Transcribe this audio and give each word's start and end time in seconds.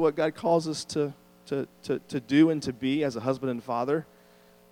what 0.00 0.16
God 0.16 0.34
calls 0.34 0.66
us 0.66 0.84
to, 0.86 1.12
to, 1.46 1.68
to, 1.84 1.98
to 2.08 2.20
do 2.20 2.50
and 2.50 2.62
to 2.62 2.72
be 2.72 3.04
as 3.04 3.16
a 3.16 3.20
husband 3.20 3.50
and 3.50 3.62
father. 3.62 4.06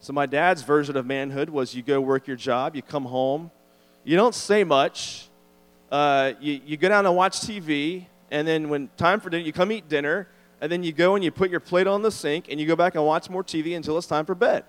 So, 0.00 0.12
my 0.12 0.26
dad's 0.26 0.62
version 0.62 0.96
of 0.96 1.06
manhood 1.06 1.50
was 1.50 1.74
you 1.74 1.82
go 1.82 2.00
work 2.00 2.26
your 2.26 2.36
job, 2.36 2.76
you 2.76 2.82
come 2.82 3.04
home, 3.04 3.50
you 4.04 4.16
don't 4.16 4.34
say 4.34 4.62
much, 4.64 5.28
uh, 5.90 6.32
you, 6.40 6.60
you 6.64 6.76
go 6.76 6.88
down 6.88 7.04
and 7.04 7.16
watch 7.16 7.40
TV, 7.40 8.06
and 8.30 8.46
then 8.46 8.68
when 8.68 8.88
time 8.96 9.20
for 9.20 9.30
dinner, 9.30 9.44
you 9.44 9.52
come 9.52 9.72
eat 9.72 9.88
dinner, 9.88 10.28
and 10.60 10.70
then 10.70 10.82
you 10.82 10.92
go 10.92 11.14
and 11.14 11.24
you 11.24 11.30
put 11.30 11.50
your 11.50 11.60
plate 11.60 11.86
on 11.86 12.02
the 12.02 12.10
sink, 12.10 12.46
and 12.48 12.60
you 12.60 12.66
go 12.66 12.76
back 12.76 12.94
and 12.94 13.04
watch 13.04 13.28
more 13.28 13.42
TV 13.42 13.76
until 13.76 13.98
it's 13.98 14.06
time 14.06 14.24
for 14.24 14.34
bed. 14.34 14.64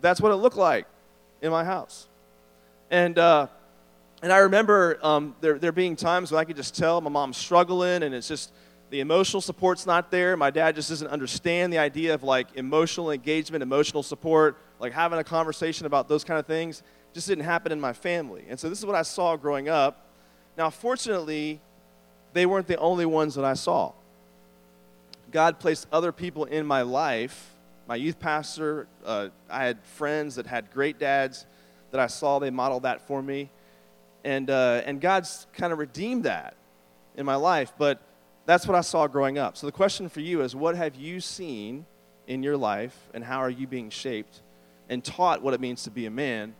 That's 0.00 0.20
what 0.20 0.32
it 0.32 0.36
looked 0.36 0.56
like 0.56 0.86
in 1.42 1.50
my 1.50 1.64
house. 1.64 2.08
And, 2.90 3.18
uh, 3.18 3.46
and 4.22 4.32
I 4.32 4.38
remember 4.38 4.98
um, 5.02 5.36
there, 5.40 5.58
there 5.58 5.72
being 5.72 5.96
times 5.96 6.32
when 6.32 6.40
I 6.40 6.44
could 6.44 6.56
just 6.56 6.74
tell 6.74 7.00
my 7.00 7.10
mom's 7.10 7.36
struggling, 7.36 8.02
and 8.02 8.14
it's 8.14 8.28
just, 8.28 8.52
the 8.90 9.00
emotional 9.00 9.40
support's 9.40 9.86
not 9.86 10.10
there. 10.10 10.36
My 10.36 10.50
dad 10.50 10.74
just 10.74 10.88
doesn't 10.88 11.08
understand 11.08 11.72
the 11.72 11.78
idea 11.78 12.14
of 12.14 12.22
like 12.22 12.48
emotional 12.54 13.10
engagement, 13.10 13.62
emotional 13.62 14.02
support, 14.02 14.56
like 14.78 14.92
having 14.92 15.18
a 15.18 15.24
conversation 15.24 15.86
about 15.86 16.08
those 16.08 16.24
kind 16.24 16.38
of 16.38 16.46
things. 16.46 16.82
Just 17.12 17.26
didn't 17.28 17.44
happen 17.44 17.72
in 17.72 17.80
my 17.80 17.92
family. 17.92 18.44
And 18.48 18.58
so 18.58 18.68
this 18.68 18.78
is 18.78 18.86
what 18.86 18.94
I 18.94 19.02
saw 19.02 19.36
growing 19.36 19.68
up. 19.68 20.06
Now, 20.56 20.70
fortunately, 20.70 21.60
they 22.32 22.46
weren't 22.46 22.66
the 22.66 22.78
only 22.78 23.06
ones 23.06 23.34
that 23.34 23.44
I 23.44 23.54
saw. 23.54 23.92
God 25.30 25.58
placed 25.58 25.86
other 25.90 26.12
people 26.12 26.44
in 26.44 26.66
my 26.66 26.82
life. 26.82 27.52
My 27.88 27.96
youth 27.96 28.18
pastor, 28.18 28.86
uh, 29.04 29.28
I 29.50 29.64
had 29.64 29.82
friends 29.84 30.36
that 30.36 30.46
had 30.46 30.70
great 30.72 30.98
dads 30.98 31.46
that 31.90 32.00
I 32.00 32.06
saw. 32.06 32.38
They 32.38 32.50
modeled 32.50 32.84
that 32.84 33.06
for 33.06 33.22
me. 33.22 33.50
And, 34.24 34.48
uh, 34.48 34.82
and 34.86 35.00
God's 35.00 35.46
kind 35.52 35.72
of 35.72 35.78
redeemed 35.78 36.24
that 36.24 36.54
in 37.16 37.26
my 37.26 37.34
life. 37.34 37.72
But 37.76 38.00
that's 38.46 38.66
what 38.66 38.76
I 38.76 38.82
saw 38.82 39.06
growing 39.06 39.38
up. 39.38 39.56
So 39.56 39.66
the 39.66 39.72
question 39.72 40.08
for 40.08 40.20
you 40.20 40.42
is 40.42 40.54
what 40.54 40.76
have 40.76 40.94
you 40.94 41.20
seen 41.20 41.86
in 42.26 42.42
your 42.42 42.56
life 42.56 42.96
and 43.14 43.24
how 43.24 43.38
are 43.38 43.50
you 43.50 43.66
being 43.66 43.90
shaped 43.90 44.40
and 44.88 45.02
taught 45.02 45.42
what 45.42 45.54
it 45.54 45.60
means 45.60 45.84
to 45.84 45.90
be 45.90 46.06
a 46.06 46.10
man? 46.10 46.54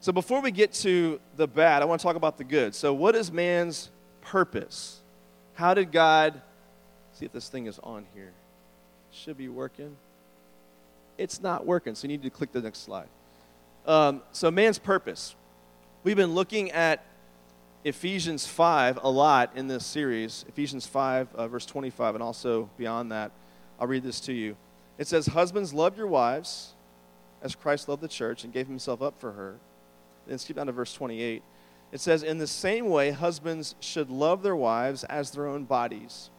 So 0.00 0.12
before 0.12 0.40
we 0.40 0.50
get 0.50 0.72
to 0.74 1.20
the 1.36 1.48
bad, 1.48 1.82
I 1.82 1.84
want 1.86 2.00
to 2.00 2.06
talk 2.06 2.16
about 2.16 2.38
the 2.38 2.44
good. 2.44 2.74
So 2.74 2.92
what 2.94 3.16
is 3.16 3.32
man's 3.32 3.90
purpose? 4.20 5.00
How 5.54 5.74
did 5.74 5.90
God 5.90 6.40
see 7.14 7.24
if 7.24 7.32
this 7.32 7.48
thing 7.48 7.66
is 7.66 7.78
on 7.82 8.06
here? 8.14 8.32
Should 9.10 9.38
be 9.38 9.48
working. 9.48 9.96
It's 11.18 11.40
not 11.40 11.66
working, 11.66 11.94
so 11.94 12.02
you 12.02 12.08
need 12.08 12.22
to 12.22 12.30
click 12.30 12.52
the 12.52 12.60
next 12.60 12.80
slide. 12.80 13.08
Um, 13.86 14.22
so 14.32 14.50
man's 14.50 14.78
purpose. 14.78 15.34
We've 16.04 16.16
been 16.16 16.34
looking 16.34 16.70
at 16.72 17.04
Ephesians 17.86 18.44
5 18.48 18.98
a 19.04 19.08
lot 19.08 19.52
in 19.54 19.68
this 19.68 19.86
series. 19.86 20.44
Ephesians 20.48 20.88
5, 20.88 21.36
uh, 21.36 21.46
verse 21.46 21.64
25, 21.64 22.16
and 22.16 22.24
also 22.24 22.68
beyond 22.76 23.12
that. 23.12 23.30
I'll 23.78 23.86
read 23.86 24.02
this 24.02 24.18
to 24.22 24.32
you. 24.32 24.56
It 24.98 25.06
says, 25.06 25.26
Husbands, 25.26 25.72
love 25.72 25.96
your 25.96 26.08
wives 26.08 26.72
as 27.42 27.54
Christ 27.54 27.88
loved 27.88 28.02
the 28.02 28.08
church 28.08 28.42
and 28.42 28.52
gave 28.52 28.66
himself 28.66 29.02
up 29.02 29.20
for 29.20 29.30
her. 29.30 29.58
Then 30.26 30.36
skip 30.38 30.56
down 30.56 30.66
to 30.66 30.72
verse 30.72 30.92
28. 30.94 31.44
It 31.92 32.00
says, 32.00 32.24
In 32.24 32.38
the 32.38 32.48
same 32.48 32.88
way, 32.88 33.12
husbands 33.12 33.76
should 33.78 34.10
love 34.10 34.42
their 34.42 34.56
wives 34.56 35.04
as 35.04 35.30
their 35.30 35.46
own 35.46 35.62
bodies. 35.62 36.30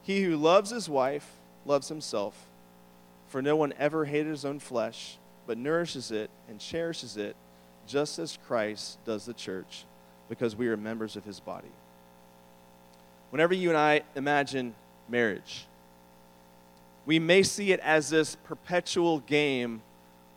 He 0.00 0.22
who 0.22 0.36
loves 0.36 0.70
his 0.70 0.88
wife 0.88 1.28
loves 1.66 1.88
himself. 1.88 2.46
For 3.26 3.42
no 3.42 3.56
one 3.56 3.74
ever 3.80 4.04
hated 4.04 4.30
his 4.30 4.44
own 4.44 4.60
flesh, 4.60 5.18
but 5.44 5.58
nourishes 5.58 6.12
it 6.12 6.30
and 6.48 6.60
cherishes 6.60 7.16
it, 7.16 7.34
just 7.84 8.20
as 8.20 8.38
Christ 8.46 9.04
does 9.04 9.26
the 9.26 9.34
church 9.34 9.86
because 10.28 10.56
we 10.56 10.68
are 10.68 10.76
members 10.76 11.16
of 11.16 11.24
his 11.24 11.40
body. 11.40 11.70
Whenever 13.30 13.54
you 13.54 13.68
and 13.68 13.78
I 13.78 14.02
imagine 14.14 14.74
marriage, 15.08 15.66
we 17.06 17.18
may 17.18 17.42
see 17.42 17.72
it 17.72 17.80
as 17.80 18.10
this 18.10 18.36
perpetual 18.36 19.20
game 19.20 19.82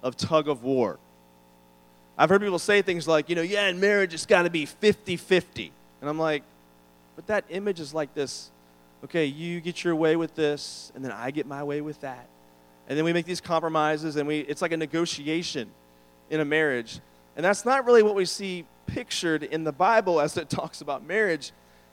of 0.03 0.17
tug 0.17 0.47
of 0.47 0.63
war. 0.63 0.97
I've 2.17 2.29
heard 2.29 2.41
people 2.41 2.59
say 2.59 2.81
things 2.81 3.07
like, 3.07 3.29
you 3.29 3.35
know, 3.35 3.41
yeah, 3.41 3.67
in 3.67 3.79
marriage 3.79 4.13
it's 4.13 4.25
got 4.25 4.43
to 4.43 4.49
be 4.49 4.65
50 4.65 5.17
50. 5.17 5.71
And 6.01 6.09
I'm 6.09 6.19
like, 6.19 6.43
but 7.15 7.27
that 7.27 7.45
image 7.49 7.79
is 7.79 7.93
like 7.93 8.13
this 8.13 8.51
okay, 9.03 9.25
you 9.25 9.61
get 9.61 9.83
your 9.83 9.95
way 9.95 10.15
with 10.15 10.35
this, 10.35 10.91
and 10.95 11.03
then 11.05 11.11
I 11.11 11.31
get 11.31 11.45
my 11.45 11.63
way 11.63 11.81
with 11.81 12.01
that. 12.01 12.27
And 12.89 12.97
then 12.97 13.05
we 13.05 13.13
make 13.13 13.25
these 13.25 13.41
compromises, 13.41 14.15
and 14.15 14.27
we, 14.27 14.39
it's 14.39 14.61
like 14.61 14.71
a 14.71 14.77
negotiation 14.77 15.69
in 16.29 16.39
a 16.39 16.45
marriage. 16.45 16.99
And 17.35 17.45
that's 17.45 17.63
not 17.65 17.85
really 17.85 18.01
what 18.01 18.15
we 18.15 18.25
see 18.25 18.65
pictured 18.87 19.43
in 19.43 19.63
the 19.63 19.71
Bible 19.71 20.19
as 20.19 20.37
it 20.37 20.49
talks 20.49 20.81
about 20.81 21.05
marriage 21.05 21.51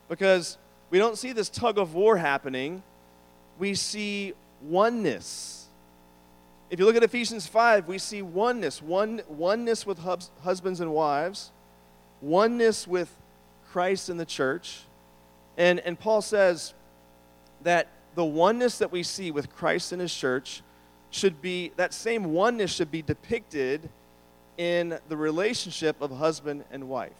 because 0.08 0.56
we 0.90 0.98
don't 0.98 1.18
see 1.18 1.32
this 1.32 1.48
tug 1.48 1.78
of 1.78 1.94
war 1.94 2.16
happening. 2.16 2.82
We 3.58 3.74
see 3.74 4.32
oneness. 4.62 5.66
If 6.70 6.78
you 6.78 6.86
look 6.86 6.96
at 6.96 7.02
Ephesians 7.02 7.46
5, 7.46 7.86
we 7.86 7.98
see 7.98 8.22
oneness 8.22 8.80
one, 8.80 9.20
oneness 9.28 9.86
with 9.86 9.98
hubs, 9.98 10.30
husbands 10.42 10.80
and 10.80 10.92
wives, 10.92 11.50
oneness 12.20 12.86
with 12.88 13.14
Christ 13.70 14.08
and 14.08 14.18
the 14.18 14.24
church. 14.24 14.80
And, 15.56 15.80
and 15.80 15.98
Paul 15.98 16.22
says 16.22 16.74
that 17.62 17.88
the 18.14 18.24
oneness 18.24 18.78
that 18.78 18.90
we 18.90 19.02
see 19.02 19.30
with 19.30 19.54
Christ 19.54 19.92
and 19.92 20.00
his 20.00 20.14
church 20.14 20.62
should 21.10 21.40
be, 21.42 21.72
that 21.76 21.92
same 21.92 22.32
oneness 22.32 22.72
should 22.72 22.90
be 22.90 23.02
depicted 23.02 23.88
in 24.56 24.98
the 25.08 25.16
relationship 25.16 26.00
of 26.00 26.10
husband 26.10 26.64
and 26.70 26.88
wife. 26.88 27.12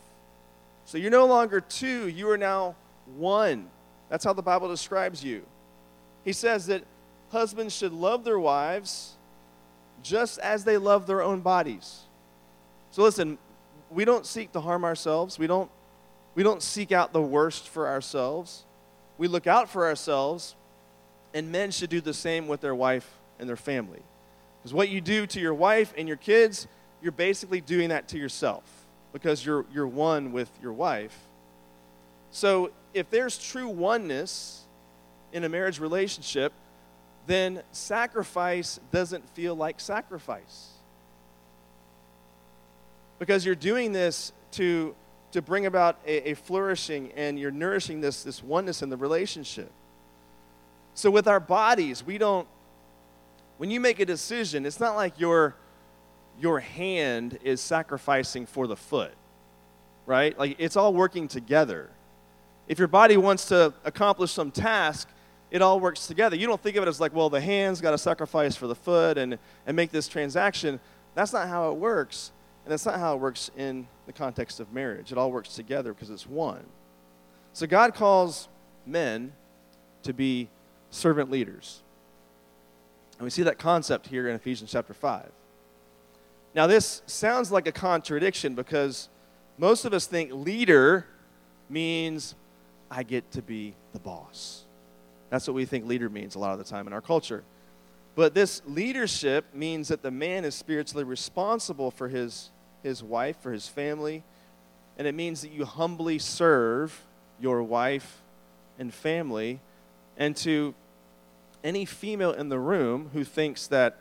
So 0.85 0.99
you're 0.99 1.11
no 1.11 1.27
longer 1.27 1.61
two, 1.61 2.09
you 2.09 2.29
are 2.31 2.39
now 2.39 2.77
one. 3.17 3.69
That's 4.09 4.25
how 4.25 4.33
the 4.33 4.43
Bible 4.43 4.69
describes 4.69 5.25
you. 5.25 5.45
He 6.25 6.33
says 6.33 6.67
that 6.67 6.85
husbands 7.31 7.75
should 7.75 7.93
love 7.93 8.25
their 8.25 8.39
wives 8.39 9.15
just 10.03 10.39
as 10.39 10.65
they 10.65 10.77
love 10.77 11.07
their 11.07 11.23
own 11.23 11.41
bodies. 11.41 12.03
So 12.91 13.03
listen, 13.03 13.39
we 13.91 14.05
don't 14.05 14.27
seek 14.27 14.53
to 14.53 14.61
harm 14.61 14.85
ourselves. 14.85 15.39
We 15.39 15.47
don't 15.47 15.71
we 16.35 16.43
don't 16.43 16.63
seek 16.63 16.91
out 16.91 17.13
the 17.13 17.23
worst 17.23 17.69
for 17.69 17.89
ourselves. 17.89 18.65
We 19.19 19.29
look 19.29 19.47
out 19.47 19.69
for 19.69 19.87
ourselves, 19.87 20.57
and 21.33 21.53
men 21.53 21.71
should 21.71 21.91
do 21.91 22.01
the 22.01 22.15
same 22.15 22.49
with 22.49 22.61
their 22.61 22.75
wife 22.75 23.09
and 23.39 23.49
their 23.49 23.57
family. 23.57 24.03
Because 24.59 24.75
what 24.75 24.89
you 24.89 25.01
do 25.01 25.27
to 25.29 25.41
your 25.41 25.55
wife 25.55 25.95
and 25.97 26.09
your 26.09 26.17
kids, 26.17 26.67
you're 27.05 27.13
basically 27.13 27.61
doing 27.61 27.91
that 27.91 28.09
to 28.09 28.19
yourself 28.19 28.65
because 29.13 29.45
you're, 29.45 29.67
you're 29.75 29.87
one 29.87 30.33
with 30.33 30.51
your 30.63 30.73
wife. 30.73 31.15
So 32.31 32.71
if 32.95 33.11
there's 33.11 33.37
true 33.37 33.69
oneness 33.69 34.63
in 35.31 35.45
a 35.45 35.49
marriage 35.51 35.79
relationship, 35.79 36.53
then 37.27 37.63
sacrifice 37.73 38.81
doesn't 38.91 39.29
feel 39.35 39.55
like 39.55 39.81
sacrifice. 39.81 40.71
Because 43.19 43.45
you're 43.45 43.55
doing 43.55 43.93
this 43.93 44.33
to, 44.53 44.95
to 45.33 45.43
bring 45.43 45.67
about 45.67 45.99
a, 46.07 46.31
a 46.31 46.35
flourishing 46.35 47.13
and 47.17 47.39
you're 47.39 47.51
nourishing 47.51 48.01
this, 48.01 48.23
this 48.23 48.43
oneness 48.43 48.81
in 48.81 48.89
the 48.89 48.97
relationship. 48.97 49.71
So 50.95 51.11
with 51.11 51.29
our 51.29 51.41
bodies, 51.41 52.03
we 52.03 52.17
don't, 52.17 52.49
when 53.59 53.71
you 53.71 53.79
make 53.79 54.01
a 54.01 54.07
decision, 54.07 54.65
it's 54.65 54.81
not 54.81 54.97
like 54.97 55.21
you're 55.21 55.55
your 56.41 56.61
hand 56.61 57.39
is 57.43 57.61
sacrificing 57.61 58.47
for 58.47 58.67
the 58.67 58.77
foot, 58.77 59.13
right? 60.07 60.39
Like 60.39 60.57
it's 60.59 60.77
all 60.77 60.93
working 60.93 61.29
together. 61.29 61.91
If 62.67 62.79
your 62.79 62.89
body 62.89 63.17
wants 63.17 63.47
to 63.47 63.75
accomplish 63.85 64.33
some 64.33 64.51
task, 64.51 65.09
it 65.51 65.63
all 65.63 65.79
works 65.79 66.07
together. 66.07 66.37
You 66.37 66.47
don't 66.47 66.61
think 66.61 66.77
of 66.77 66.83
it 66.83 66.89
as 66.89 67.01
like, 67.01 67.15
well, 67.15 67.31
the 67.31 67.41
hand's 67.41 67.81
got 67.81 67.93
to 67.93 67.99
sacrifice 67.99 68.57
for 68.57 68.67
the 68.67 68.75
foot 68.75 69.19
and, 69.19 69.39
and 69.67 69.77
make 69.77 69.91
this 69.91 70.09
transaction. 70.09 70.81
That's 71.15 71.33
not 71.33 71.49
how 71.49 71.71
it 71.71 71.77
works. 71.77 72.33
And 72.65 72.73
that's 72.73 72.87
not 72.87 72.99
how 72.99 73.15
it 73.15 73.21
works 73.21 73.51
in 73.57 73.87
the 74.07 74.13
context 74.13 74.59
of 74.59 74.73
marriage. 74.73 75.13
It 75.13 75.19
all 75.19 75.31
works 75.31 75.55
together 75.55 75.93
because 75.93 76.11
it's 76.11 76.27
one. 76.27 76.65
So 77.53 77.67
God 77.67 77.95
calls 77.95 78.49
men 78.87 79.33
to 80.03 80.13
be 80.13 80.49
servant 80.91 81.31
leaders. 81.31 81.83
And 83.19 83.25
we 83.25 83.31
see 83.31 83.43
that 83.45 83.59
concept 83.59 84.09
here 84.09 84.29
in 84.29 84.35
Ephesians 84.35 84.73
chapter 84.73 84.95
5. 84.95 85.31
Now, 86.55 86.67
this 86.69 87.03
sounds 87.07 87.51
like 87.51 87.67
a 87.67 87.73
contradiction 87.73 88.55
because 88.55 89.09
most 89.59 89.85
of 89.85 89.93
us 89.93 90.07
think 90.07 90.31
leader 90.33 91.07
means 91.69 92.35
I 92.91 93.03
get 93.03 93.33
to 93.33 93.43
be 93.43 93.75
the 93.93 93.99
boss. 93.99 94.65
That's 95.31 95.49
what 95.49 95.55
we 95.55 95.65
think 95.65 95.87
leader 95.87 96.09
means 96.09 96.37
a 96.37 96.39
lot 96.39 96.53
of 96.53 96.59
the 96.59 96.65
time 96.65 96.87
in 96.87 96.93
our 96.93 97.01
culture. 97.01 97.43
But 98.15 98.35
this 98.35 98.63
leadership 98.67 99.47
means 99.53 99.89
that 99.89 100.03
the 100.03 100.13
man 100.13 100.45
is 100.45 100.55
spiritually 100.55 101.03
responsible 101.03 101.91
for 101.91 102.09
his, 102.09 102.51
his 102.85 103.03
wife, 103.03 103.37
for 103.41 103.53
his 103.53 103.67
family, 103.67 104.23
and 104.97 105.09
it 105.09 105.15
means 105.15 105.43
that 105.43 105.51
you 105.51 105.65
humbly 105.65 106.21
serve 106.21 107.05
your 107.41 107.65
wife 107.65 108.23
and 108.79 108.95
family. 108.95 109.61
And 110.17 110.37
to 110.39 110.75
any 111.65 111.85
female 111.85 112.31
in 112.31 112.49
the 112.49 112.61
room 112.61 113.11
who 113.13 113.25
thinks 113.25 113.67
that 113.67 113.99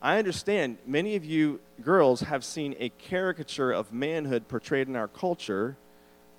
I 0.00 0.18
understand 0.18 0.78
many 0.86 1.16
of 1.16 1.24
you 1.24 1.60
girls 1.82 2.20
have 2.20 2.44
seen 2.44 2.76
a 2.78 2.88
caricature 2.88 3.72
of 3.72 3.92
manhood 3.92 4.46
portrayed 4.46 4.88
in 4.88 4.94
our 4.94 5.08
culture, 5.08 5.76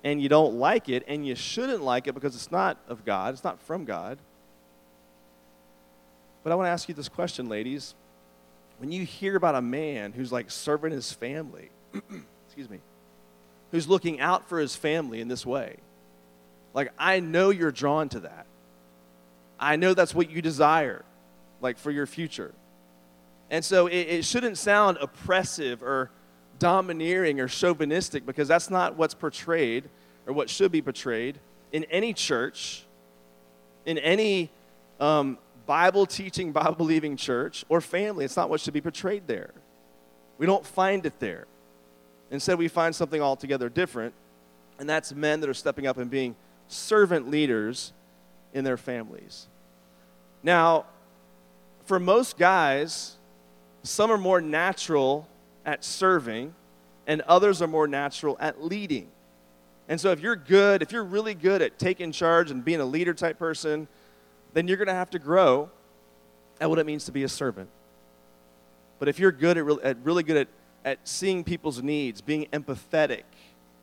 and 0.02 0.20
you 0.20 0.28
don't 0.28 0.54
like 0.54 0.88
it, 0.88 1.04
and 1.06 1.26
you 1.26 1.34
shouldn't 1.34 1.82
like 1.82 2.06
it 2.06 2.14
because 2.14 2.34
it's 2.34 2.50
not 2.50 2.78
of 2.88 3.04
God, 3.04 3.34
it's 3.34 3.44
not 3.44 3.60
from 3.62 3.84
God. 3.84 4.18
But 6.42 6.52
I 6.52 6.54
want 6.54 6.66
to 6.66 6.70
ask 6.70 6.88
you 6.88 6.94
this 6.94 7.08
question, 7.08 7.48
ladies. 7.48 7.94
When 8.78 8.90
you 8.90 9.04
hear 9.04 9.36
about 9.36 9.54
a 9.54 9.60
man 9.60 10.12
who's 10.12 10.32
like 10.32 10.50
serving 10.50 10.92
his 10.92 11.12
family, 11.12 11.70
excuse 12.46 12.70
me, 12.70 12.80
who's 13.72 13.86
looking 13.86 14.20
out 14.20 14.48
for 14.48 14.58
his 14.58 14.74
family 14.74 15.20
in 15.20 15.28
this 15.28 15.44
way, 15.44 15.76
like 16.72 16.90
I 16.98 17.20
know 17.20 17.50
you're 17.50 17.72
drawn 17.72 18.08
to 18.10 18.20
that. 18.20 18.46
I 19.58 19.76
know 19.76 19.92
that's 19.92 20.14
what 20.14 20.30
you 20.30 20.40
desire, 20.40 21.04
like 21.60 21.76
for 21.76 21.90
your 21.90 22.06
future. 22.06 22.54
And 23.50 23.64
so 23.64 23.88
it, 23.88 23.94
it 23.94 24.24
shouldn't 24.24 24.56
sound 24.56 24.98
oppressive 25.00 25.82
or 25.82 26.10
domineering 26.58 27.40
or 27.40 27.48
chauvinistic 27.48 28.24
because 28.24 28.46
that's 28.46 28.70
not 28.70 28.96
what's 28.96 29.14
portrayed 29.14 29.88
or 30.26 30.32
what 30.32 30.48
should 30.48 30.70
be 30.70 30.80
portrayed 30.80 31.40
in 31.72 31.84
any 31.84 32.12
church, 32.12 32.84
in 33.84 33.98
any 33.98 34.50
um, 35.00 35.38
Bible 35.66 36.06
teaching, 36.06 36.52
Bible 36.52 36.74
believing 36.74 37.16
church 37.16 37.64
or 37.68 37.80
family. 37.80 38.24
It's 38.24 38.36
not 38.36 38.48
what 38.48 38.60
should 38.60 38.74
be 38.74 38.80
portrayed 38.80 39.26
there. 39.26 39.50
We 40.38 40.46
don't 40.46 40.64
find 40.64 41.04
it 41.04 41.18
there. 41.18 41.46
Instead, 42.30 42.58
we 42.58 42.68
find 42.68 42.94
something 42.94 43.20
altogether 43.20 43.68
different, 43.68 44.14
and 44.78 44.88
that's 44.88 45.12
men 45.12 45.40
that 45.40 45.50
are 45.50 45.54
stepping 45.54 45.86
up 45.86 45.98
and 45.98 46.08
being 46.08 46.36
servant 46.68 47.28
leaders 47.28 47.92
in 48.54 48.62
their 48.62 48.76
families. 48.76 49.48
Now, 50.42 50.86
for 51.84 51.98
most 51.98 52.38
guys, 52.38 53.16
some 53.82 54.10
are 54.10 54.18
more 54.18 54.40
natural 54.40 55.28
at 55.64 55.84
serving, 55.84 56.54
and 57.06 57.20
others 57.22 57.62
are 57.62 57.66
more 57.66 57.86
natural 57.86 58.36
at 58.40 58.62
leading. 58.62 59.08
And 59.88 60.00
so, 60.00 60.12
if 60.12 60.20
you're 60.20 60.36
good, 60.36 60.82
if 60.82 60.92
you're 60.92 61.04
really 61.04 61.34
good 61.34 61.62
at 61.62 61.78
taking 61.78 62.12
charge 62.12 62.50
and 62.50 62.64
being 62.64 62.80
a 62.80 62.84
leader 62.84 63.14
type 63.14 63.38
person, 63.38 63.88
then 64.52 64.68
you're 64.68 64.76
going 64.76 64.88
to 64.88 64.94
have 64.94 65.10
to 65.10 65.18
grow 65.18 65.70
at 66.60 66.68
what 66.68 66.78
it 66.78 66.86
means 66.86 67.06
to 67.06 67.12
be 67.12 67.24
a 67.24 67.28
servant. 67.28 67.68
But 68.98 69.08
if 69.08 69.18
you're 69.18 69.32
good 69.32 69.56
at, 69.56 69.64
re- 69.64 69.78
at 69.82 69.96
really 70.04 70.22
good 70.22 70.36
at, 70.36 70.48
at 70.84 71.08
seeing 71.08 71.42
people's 71.42 71.82
needs, 71.82 72.20
being 72.20 72.46
empathetic, 72.52 73.22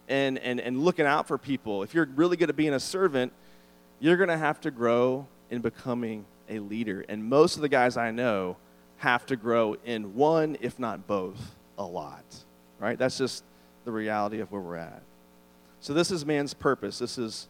and, 0.07 0.37
and, 0.39 0.59
and 0.59 0.83
looking 0.83 1.05
out 1.05 1.27
for 1.27 1.37
people, 1.37 1.83
if 1.83 1.93
you're 1.93 2.07
really 2.15 2.37
good 2.37 2.49
at 2.49 2.55
being 2.55 2.73
a 2.73 2.79
servant, 2.79 3.33
you're 3.99 4.15
going 4.15 4.29
to 4.29 4.37
have 4.37 4.61
to 4.61 4.71
grow 4.71 5.27
in 5.49 5.61
becoming 5.61 6.25
a 6.49 6.59
leader. 6.59 7.03
And 7.09 7.25
most 7.25 7.55
of 7.55 7.61
the 7.61 7.69
guys 7.69 7.97
I 7.97 8.11
know 8.11 8.57
have 8.97 9.25
to 9.27 9.35
grow 9.35 9.77
in 9.85 10.15
one, 10.15 10.57
if 10.61 10.79
not 10.79 11.07
both, 11.07 11.55
a 11.77 11.83
lot. 11.83 12.23
Right? 12.79 12.97
That's 12.97 13.17
just 13.17 13.43
the 13.85 13.91
reality 13.91 14.39
of 14.39 14.51
where 14.51 14.61
we're 14.61 14.75
at. 14.75 15.01
So, 15.79 15.93
this 15.93 16.11
is 16.11 16.25
man's 16.25 16.53
purpose. 16.53 16.99
This 16.99 17.17
is 17.17 17.47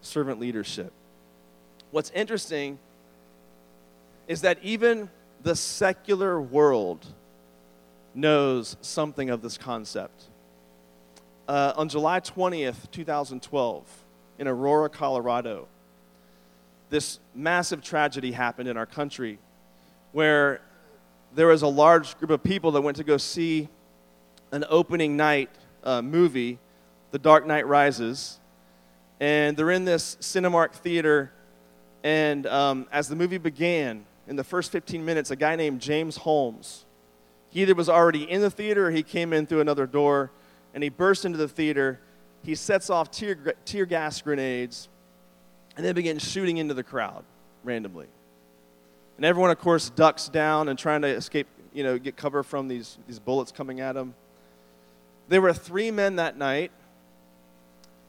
servant 0.00 0.40
leadership. 0.40 0.92
What's 1.90 2.10
interesting 2.10 2.78
is 4.28 4.42
that 4.42 4.58
even 4.62 5.08
the 5.42 5.56
secular 5.56 6.40
world 6.40 7.06
knows 8.14 8.76
something 8.80 9.30
of 9.30 9.42
this 9.42 9.56
concept. 9.56 10.24
Uh, 11.48 11.72
on 11.76 11.88
July 11.88 12.20
20th, 12.20 12.90
2012, 12.90 13.84
in 14.38 14.48
Aurora, 14.48 14.88
Colorado, 14.88 15.66
this 16.90 17.18
massive 17.34 17.82
tragedy 17.82 18.32
happened 18.32 18.68
in 18.68 18.76
our 18.76 18.86
country 18.86 19.38
where 20.12 20.60
there 21.34 21.46
was 21.46 21.62
a 21.62 21.68
large 21.68 22.18
group 22.18 22.30
of 22.30 22.42
people 22.42 22.72
that 22.72 22.80
went 22.80 22.96
to 22.96 23.04
go 23.04 23.16
see 23.16 23.68
an 24.52 24.64
opening 24.68 25.16
night 25.16 25.50
uh, 25.84 26.02
movie, 26.02 26.58
The 27.12 27.18
Dark 27.18 27.46
Knight 27.46 27.66
Rises. 27.66 28.40
And 29.20 29.56
they're 29.56 29.70
in 29.70 29.84
this 29.84 30.16
Cinemark 30.20 30.72
theater. 30.72 31.32
And 32.02 32.46
um, 32.46 32.88
as 32.90 33.08
the 33.08 33.16
movie 33.16 33.38
began, 33.38 34.04
in 34.26 34.36
the 34.36 34.44
first 34.44 34.72
15 34.72 35.04
minutes, 35.04 35.30
a 35.30 35.36
guy 35.36 35.56
named 35.56 35.80
James 35.80 36.16
Holmes, 36.16 36.84
he 37.50 37.62
either 37.62 37.74
was 37.74 37.88
already 37.88 38.30
in 38.30 38.40
the 38.40 38.50
theater 38.50 38.86
or 38.86 38.90
he 38.90 39.02
came 39.02 39.32
in 39.32 39.46
through 39.46 39.60
another 39.60 39.86
door 39.86 40.30
and 40.72 40.82
he 40.82 40.88
burst 40.88 41.24
into 41.24 41.36
the 41.38 41.48
theater. 41.48 42.00
He 42.42 42.54
sets 42.54 42.90
off 42.90 43.10
tear, 43.10 43.36
tear 43.64 43.86
gas 43.86 44.22
grenades 44.22 44.88
and 45.76 45.84
then 45.84 45.94
begins 45.94 46.22
shooting 46.28 46.58
into 46.58 46.74
the 46.74 46.84
crowd 46.84 47.24
randomly. 47.64 48.06
And 49.20 49.26
everyone, 49.26 49.50
of 49.50 49.58
course, 49.58 49.90
ducks 49.90 50.30
down 50.30 50.70
and 50.70 50.78
trying 50.78 51.02
to 51.02 51.08
escape, 51.08 51.46
you 51.74 51.84
know, 51.84 51.98
get 51.98 52.16
cover 52.16 52.42
from 52.42 52.68
these, 52.68 52.96
these 53.06 53.18
bullets 53.18 53.52
coming 53.52 53.78
at 53.78 53.92
them. 53.92 54.14
There 55.28 55.42
were 55.42 55.52
three 55.52 55.90
men 55.90 56.16
that 56.16 56.38
night 56.38 56.72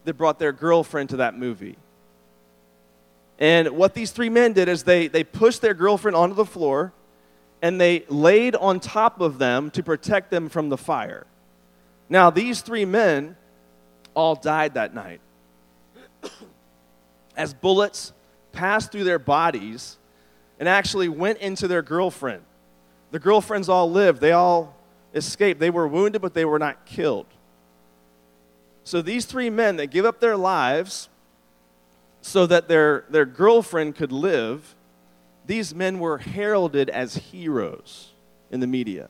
that 0.06 0.14
brought 0.14 0.40
their 0.40 0.54
girlfriend 0.54 1.10
to 1.10 1.18
that 1.18 1.38
movie. 1.38 1.76
And 3.40 3.72
what 3.72 3.94
these 3.94 4.12
three 4.12 4.30
men 4.30 4.54
did 4.54 4.70
is 4.70 4.84
they, 4.84 5.10
they 5.10 5.26
pushed 5.26 5.62
their 5.62 5.74
girlfriend 5.74 6.16
onto 6.16 6.34
the 6.34 6.46
floor 6.46 6.94
and 7.62 7.80
they 7.82 8.06
laid 8.08 8.56
on 8.56 8.80
top 8.80 9.20
of 9.20 9.38
them 9.38 9.70
to 9.72 9.84
protect 9.84 10.32
them 10.32 10.48
from 10.48 10.70
the 10.70 10.78
fire. 10.78 11.28
Now, 12.08 12.30
these 12.30 12.62
three 12.62 12.86
men 12.86 13.36
all 14.14 14.36
died 14.36 14.76
that 14.76 14.94
night. 14.94 15.20
As 17.36 17.54
bullets 17.54 18.14
passed 18.54 18.94
through 18.94 19.04
their 19.04 19.20
bodies 19.20 19.98
and 20.62 20.70
actually 20.70 21.10
went 21.10 21.40
into 21.40 21.68
their 21.68 21.82
girlfriend. 21.82 22.44
The 23.10 23.18
girlfriends 23.18 23.68
all 23.68 23.90
lived, 23.90 24.22
they 24.22 24.32
all 24.32 24.78
escaped. 25.12 25.60
They 25.60 25.72
were 25.72 25.88
wounded, 25.88 26.22
but 26.22 26.36
they 26.36 26.46
were 26.46 26.60
not 26.60 26.86
killed. 26.86 27.26
So 28.84 29.02
these 29.02 29.26
three 29.26 29.50
men, 29.50 29.78
that 29.78 29.88
give 29.88 30.06
up 30.06 30.20
their 30.20 30.38
lives 30.38 31.10
so 32.22 32.46
that 32.46 32.68
their, 32.68 33.06
their 33.10 33.26
girlfriend 33.26 33.96
could 33.96 34.12
live. 34.12 34.76
These 35.48 35.74
men 35.74 35.98
were 35.98 36.20
heralded 36.20 36.92
as 36.92 37.16
heroes 37.16 38.12
in 38.52 38.60
the 38.60 38.68
media. 38.68 39.10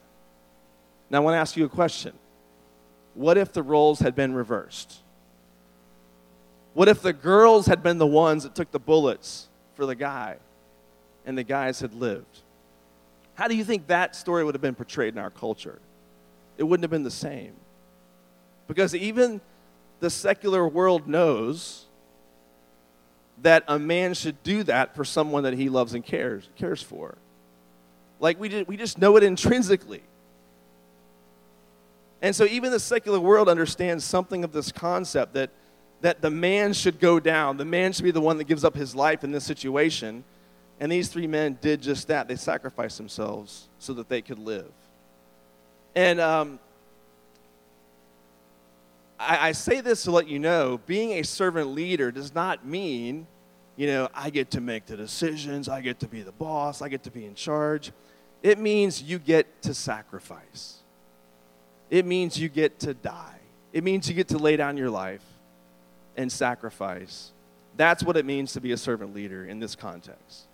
Now, 1.09 1.18
I 1.18 1.19
want 1.19 1.33
to 1.33 1.39
ask 1.39 1.57
you 1.57 1.65
a 1.65 1.69
question. 1.69 2.13
What 3.13 3.38
if 3.38 3.51
the 3.51 3.62
roles 3.62 4.00
had 4.00 4.15
been 4.15 4.33
reversed? 4.33 5.00
What 6.74 6.88
if 6.88 7.01
the 7.01 7.12
girls 7.12 7.65
had 7.65 7.83
been 7.83 7.98
the 7.98 8.07
ones 8.07 8.44
that 8.44 8.56
took 8.56 8.71
the 8.71 8.80
bullets 8.80 9.50
for 9.75 9.86
the 9.86 9.95
guy 9.95 10.38
and 11.26 11.38
the 11.38 11.44
guys 11.44 11.80
had 11.80 11.94
lived? 11.94 12.42
How 13.36 13.48
do 13.48 13.56
you 13.56 13.64
think 13.64 13.88
that 13.88 14.16
story 14.16 14.44
would 14.44 14.56
have 14.56 14.62
been 14.62 14.76
portrayed 14.76 15.14
in 15.14 15.20
our 15.20 15.30
culture? 15.30 15.80
It 16.58 16.64
wouldn't 16.64 16.84
have 16.84 16.92
been 16.92 17.04
the 17.04 17.12
same. 17.12 17.54
Because 18.68 18.94
even 18.94 19.42
the 20.00 20.10
secular 20.10 20.68
world 20.68 21.08
knows 21.08 21.86
that 23.42 23.64
a 23.68 23.80
man 23.80 24.14
should 24.14 24.42
do 24.44 24.64
that 24.64 24.96
for 24.96 25.04
someone 25.04 25.44
that 25.44 25.54
he 25.54 25.70
loves 25.70 25.94
and 25.94 26.06
cares, 26.06 26.48
cares 26.56 26.82
for. 26.82 27.18
Like 28.20 28.40
we, 28.40 28.50
just, 28.50 28.68
we 28.68 28.78
just 28.78 29.00
know 29.00 29.18
it 29.18 29.24
intrinsically. 29.24 30.04
And 32.22 32.36
so 32.36 32.46
even 32.46 32.72
the 32.72 32.80
secular 32.80 33.20
world 33.20 33.50
understands 33.50 34.06
something 34.06 34.44
of 34.44 34.51
this 34.51 34.72
concept 34.72 35.34
that, 35.34 35.50
that 36.01 36.22
the 36.22 36.30
man 36.30 36.74
should 36.74 37.00
go 37.00 37.20
down. 37.20 37.58
The 37.58 37.66
man 37.66 37.94
should 37.94 38.06
be 38.06 38.12
the 38.12 38.22
one 38.22 38.38
that 38.38 38.44
gives 38.44 38.63
up 38.63 38.75
his 38.75 38.96
life 38.96 39.24
in 39.24 39.32
this 39.32 39.44
situation. 39.44 40.24
And 40.82 40.92
these 40.92 41.08
three 41.08 41.28
men 41.28 41.58
did 41.62 41.82
just 41.82 42.10
that. 42.10 42.28
They 42.28 42.36
sacrificed 42.36 42.98
themselves 42.98 43.70
so 43.80 43.94
that 43.94 44.10
they 44.10 44.22
could 44.22 44.40
live. 44.40 44.72
And 45.96 46.20
um, 46.20 46.60
I, 49.18 49.50
I 49.50 49.52
say 49.54 49.80
this 49.80 50.04
to 50.04 50.12
let 50.12 50.28
you 50.28 50.40
know 50.40 50.82
being 50.86 51.14
a 51.14 51.24
servant 51.24 51.70
leader 51.70 52.12
does 52.12 52.36
not 52.36 52.66
mean, 52.66 53.26
you 53.78 53.88
know, 53.88 54.10
I 54.14 54.30
get 54.30 54.52
to 54.52 54.62
make 54.62 54.88
the 54.88 54.98
decisions, 54.98 55.70
I 55.70 55.80
get 55.80 56.02
to 56.02 56.08
be 56.08 56.22
the 56.22 56.34
boss, 56.34 56.82
I 56.82 56.90
get 56.90 57.04
to 57.04 57.12
be 57.12 57.26
in 57.26 57.36
charge. 57.36 57.94
It 58.44 58.60
means 58.60 59.02
you 59.02 59.20
get 59.20 59.62
to 59.62 59.74
sacrifice 59.74 60.82
it 61.92 62.06
means 62.06 62.40
you 62.40 62.50
get 62.50 62.80
to 62.80 62.96
die. 62.96 63.38
It 63.74 63.84
means 63.84 64.08
you 64.10 64.16
get 64.16 64.30
to 64.30 64.38
lay 64.38 64.56
down 64.56 64.78
your 64.78 64.90
life 64.90 65.24
and 66.16 66.32
sacrifice. 66.32 67.32
That's 67.76 68.02
what 68.02 68.18
it 68.18 68.26
means 68.26 68.54
to 68.54 68.62
be 68.62 68.72
a 68.72 68.78
servant 68.78 69.14
leader 69.14 69.46
in 69.46 69.60
this 69.60 69.76
context. 69.76 70.46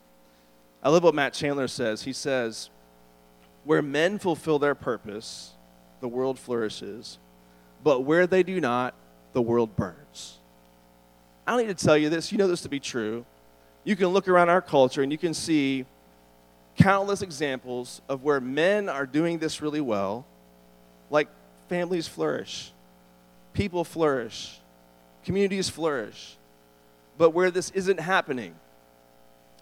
I 0.84 0.90
love 0.90 1.04
what 1.04 1.16
Matt 1.16 1.34
Chandler 1.34 1.68
says. 1.68 2.04
He 2.04 2.14
says, 2.14 2.70
Where 3.64 3.82
men 3.82 4.20
fulfill 4.20 4.60
their 4.60 4.76
purpose, 4.76 5.54
the 6.00 6.08
world 6.08 6.40
flourishes, 6.40 7.18
but 7.84 8.02
where 8.02 8.28
they 8.28 8.44
do 8.44 8.60
not, 8.62 8.94
the 9.34 9.42
world 9.42 9.76
burns. 9.76 10.38
I 11.46 11.52
don't 11.52 11.66
need 11.66 11.78
to 11.78 11.86
tell 11.86 11.98
you 11.98 12.10
this, 12.10 12.32
you 12.32 12.38
know 12.38 12.48
this 12.48 12.62
to 12.62 12.70
be 12.70 12.80
true. 12.80 13.26
You 13.84 13.96
can 13.96 14.08
look 14.08 14.28
around 14.28 14.50
our 14.50 14.62
culture 14.62 15.02
and 15.02 15.12
you 15.12 15.18
can 15.18 15.34
see 15.34 15.86
countless 16.78 17.22
examples 17.22 18.02
of 18.10 18.24
where 18.24 18.40
men 18.40 18.90
are 18.90 19.06
doing 19.06 19.40
this 19.40 19.62
really 19.62 19.82
well 19.82 20.26
like 21.10 21.28
families 21.70 22.08
flourish, 22.08 22.72
people 23.54 23.84
flourish, 23.84 24.60
communities 25.24 25.70
flourish. 25.70 26.36
But 27.18 27.32
where 27.32 27.50
this 27.50 27.72
isn't 27.72 28.00
happening, 28.00 28.56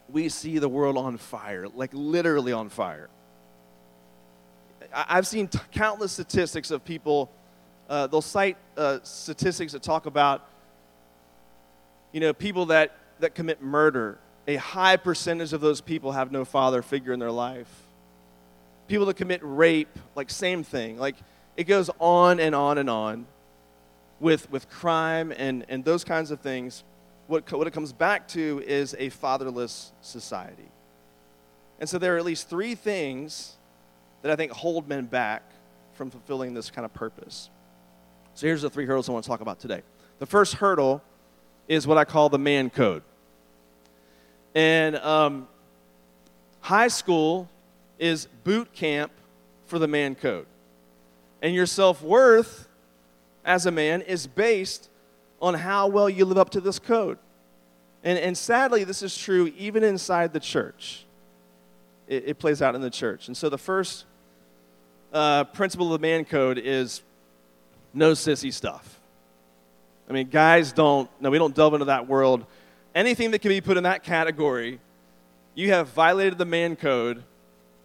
we 0.09 0.29
see 0.29 0.59
the 0.59 0.69
world 0.69 0.97
on 0.97 1.17
fire, 1.17 1.67
like 1.67 1.91
literally 1.93 2.53
on 2.53 2.69
fire. 2.69 3.09
I've 4.93 5.27
seen 5.27 5.47
t- 5.47 5.59
countless 5.71 6.13
statistics 6.13 6.71
of 6.71 6.85
people, 6.85 7.29
uh, 7.89 8.07
they'll 8.07 8.21
cite 8.21 8.57
uh, 8.77 8.99
statistics 9.03 9.73
that 9.73 9.83
talk 9.83 10.05
about, 10.05 10.47
you 12.11 12.19
know, 12.19 12.33
people 12.33 12.67
that, 12.67 12.95
that 13.19 13.35
commit 13.35 13.61
murder 13.61 14.19
a 14.47 14.55
high 14.55 14.97
percentage 14.97 15.53
of 15.53 15.61
those 15.61 15.81
people 15.81 16.11
have 16.11 16.31
no 16.31 16.45
father 16.45 16.81
figure 16.81 17.13
in 17.13 17.19
their 17.19 17.31
life. 17.31 17.69
People 18.87 19.07
that 19.07 19.15
commit 19.15 19.41
rape, 19.43 19.89
like 20.15 20.29
same 20.29 20.63
thing. 20.63 20.97
Like 20.97 21.15
it 21.57 21.63
goes 21.63 21.89
on 21.99 22.39
and 22.39 22.53
on 22.53 22.77
and 22.77 22.89
on 22.89 23.25
with, 24.19 24.49
with 24.51 24.69
crime 24.69 25.33
and, 25.35 25.65
and 25.67 25.83
those 25.83 26.03
kinds 26.03 26.31
of 26.31 26.39
things. 26.41 26.83
What, 27.27 27.51
what 27.51 27.67
it 27.67 27.71
comes 27.71 27.91
back 27.91 28.27
to 28.29 28.61
is 28.65 28.95
a 28.99 29.09
fatherless 29.09 29.91
society. 30.01 30.69
And 31.79 31.89
so 31.89 31.97
there 31.97 32.15
are 32.15 32.17
at 32.17 32.25
least 32.25 32.49
three 32.49 32.75
things 32.75 33.55
that 34.21 34.31
I 34.31 34.35
think 34.35 34.51
hold 34.51 34.87
men 34.87 35.05
back 35.05 35.43
from 35.93 36.09
fulfilling 36.09 36.53
this 36.53 36.69
kind 36.69 36.85
of 36.85 36.93
purpose. 36.93 37.49
So 38.33 38.47
here's 38.47 38.61
the 38.61 38.69
three 38.69 38.85
hurdles 38.85 39.09
I 39.09 39.11
want 39.11 39.23
to 39.23 39.29
talk 39.29 39.41
about 39.41 39.59
today. 39.59 39.81
The 40.19 40.25
first 40.25 40.55
hurdle 40.55 41.01
is 41.67 41.87
what 41.87 41.97
I 41.97 42.05
call 42.05 42.29
the 42.29 42.39
man 42.39 42.69
code. 42.69 43.03
And 44.53 44.95
um, 44.97 45.47
high 46.61 46.87
school 46.87 47.49
is 47.99 48.27
boot 48.43 48.71
camp 48.73 49.11
for 49.65 49.79
the 49.79 49.87
man 49.87 50.15
code. 50.15 50.45
And 51.41 51.53
your 51.53 51.65
self 51.65 52.01
worth 52.01 52.67
as 53.43 53.65
a 53.65 53.71
man 53.71 54.01
is 54.01 54.27
based 54.27 54.89
on 55.41 55.53
how 55.53 55.87
well 55.87 56.09
you 56.09 56.25
live 56.25 56.37
up 56.37 56.49
to 56.51 56.61
this 56.61 56.79
code. 56.79 57.17
And, 58.03 58.19
and 58.19 58.37
sadly, 58.37 58.83
this 58.83 59.01
is 59.01 59.17
true 59.17 59.51
even 59.57 59.83
inside 59.83 60.33
the 60.33 60.39
church. 60.39 61.05
It, 62.07 62.23
it 62.27 62.39
plays 62.39 62.61
out 62.61 62.75
in 62.75 62.81
the 62.81 62.89
church. 62.89 63.27
And 63.27 63.35
so 63.35 63.49
the 63.49 63.57
first 63.57 64.05
uh, 65.11 65.45
principle 65.45 65.93
of 65.93 65.99
the 65.99 66.07
man 66.07 66.25
code 66.25 66.57
is 66.57 67.01
no 67.93 68.11
sissy 68.11 68.53
stuff. 68.53 68.99
I 70.07 70.13
mean, 70.13 70.29
guys 70.29 70.71
don't, 70.71 71.09
no, 71.19 71.31
we 71.31 71.39
don't 71.39 71.55
delve 71.55 71.73
into 71.73 71.85
that 71.85 72.07
world. 72.07 72.45
Anything 72.93 73.31
that 73.31 73.39
can 73.39 73.49
be 73.49 73.59
put 73.59 73.77
in 73.77 73.83
that 73.83 74.03
category, 74.03 74.79
you 75.55 75.71
have 75.71 75.89
violated 75.89 76.37
the 76.37 76.45
man 76.45 76.75
code, 76.75 77.23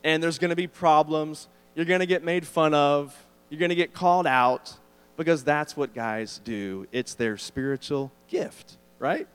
and 0.05 0.23
there's 0.23 0.39
going 0.39 0.51
to 0.51 0.57
be 0.57 0.67
problems. 0.67 1.49
You're 1.75 1.87
going 1.87 2.01
to 2.01 2.07
get 2.07 2.23
made 2.23 2.47
fun 2.47 2.75
of. 2.75 3.17
You're 3.49 3.59
going 3.59 3.71
to 3.71 3.75
get 3.75 3.95
called 3.95 4.27
out 4.27 4.75
because 5.21 5.45
that's 5.45 5.77
what 5.77 5.93
guys 5.93 6.41
do. 6.45 6.87
It's 6.93 7.13
their 7.13 7.37
spiritual 7.37 8.11
gift, 8.27 8.79
right? 8.99 9.29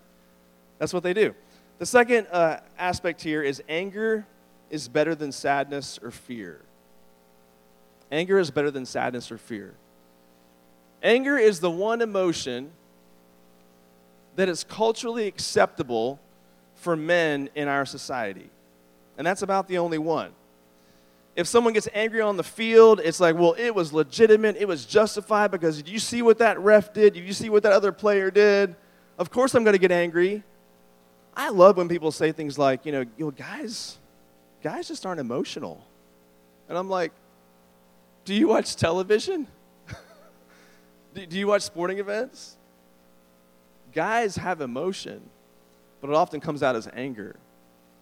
That's 0.79 0.91
what 0.91 1.03
they 1.03 1.13
do. 1.13 1.35
The 1.77 1.85
second 1.85 2.25
uh, 2.31 2.61
aspect 2.79 3.21
here 3.21 3.43
is 3.43 3.61
anger 3.69 4.25
is 4.71 4.87
better 4.87 5.13
than 5.13 5.31
sadness 5.31 5.99
or 6.01 6.09
fear. 6.09 6.59
Anger 8.11 8.39
is 8.39 8.49
better 8.49 8.71
than 8.71 8.87
sadness 8.87 9.31
or 9.31 9.37
fear. 9.37 9.75
Anger 11.03 11.37
is 11.37 11.59
the 11.59 11.69
one 11.69 12.01
emotion 12.01 12.71
that 14.37 14.49
is 14.49 14.63
culturally 14.63 15.27
acceptable 15.27 16.19
for 16.73 16.95
men 16.95 17.47
in 17.53 17.67
our 17.67 17.85
society. 17.85 18.49
And 19.19 19.27
that's 19.27 19.43
about 19.43 19.67
the 19.67 19.77
only 19.77 19.99
one. 19.99 20.31
If 21.35 21.47
someone 21.47 21.73
gets 21.73 21.89
angry 21.93 22.21
on 22.21 22.37
the 22.37 22.43
field, 22.43 23.01
it's 23.03 23.19
like, 23.19 23.35
well, 23.35 23.55
it 23.57 23.75
was 23.75 23.91
legitimate, 23.91 24.55
it 24.55 24.67
was 24.67 24.85
justified 24.85 25.51
because 25.51 25.77
did 25.77 25.89
you 25.89 25.99
see 25.99 26.21
what 26.21 26.37
that 26.37 26.57
ref 26.59 26.93
did? 26.93 27.13
Did 27.13 27.25
you 27.25 27.33
see 27.33 27.49
what 27.49 27.63
that 27.63 27.73
other 27.73 27.91
player 27.91 28.31
did? 28.31 28.75
Of 29.17 29.29
course 29.31 29.53
I'm 29.53 29.63
going 29.63 29.73
to 29.73 29.79
get 29.79 29.91
angry. 29.91 30.43
I 31.35 31.49
love 31.49 31.75
when 31.75 31.89
people 31.89 32.11
say 32.11 32.31
things 32.31 32.57
like, 32.57 32.85
you 32.85 32.93
know, 32.93 33.05
you 33.17 33.33
guys, 33.37 33.97
guys 34.63 34.87
just 34.87 35.05
aren't 35.05 35.19
emotional. 35.19 35.85
And 36.69 36.77
I'm 36.77 36.89
like, 36.89 37.11
do 38.23 38.33
you 38.33 38.47
watch 38.47 38.77
television? 38.77 39.47
do 41.13 41.37
you 41.37 41.47
watch 41.47 41.63
sporting 41.63 41.99
events? 41.99 42.55
Guys 43.93 44.37
have 44.37 44.61
emotion, 44.61 45.21
but 45.99 46.09
it 46.09 46.15
often 46.15 46.39
comes 46.39 46.63
out 46.63 46.77
as 46.77 46.87
anger 46.93 47.35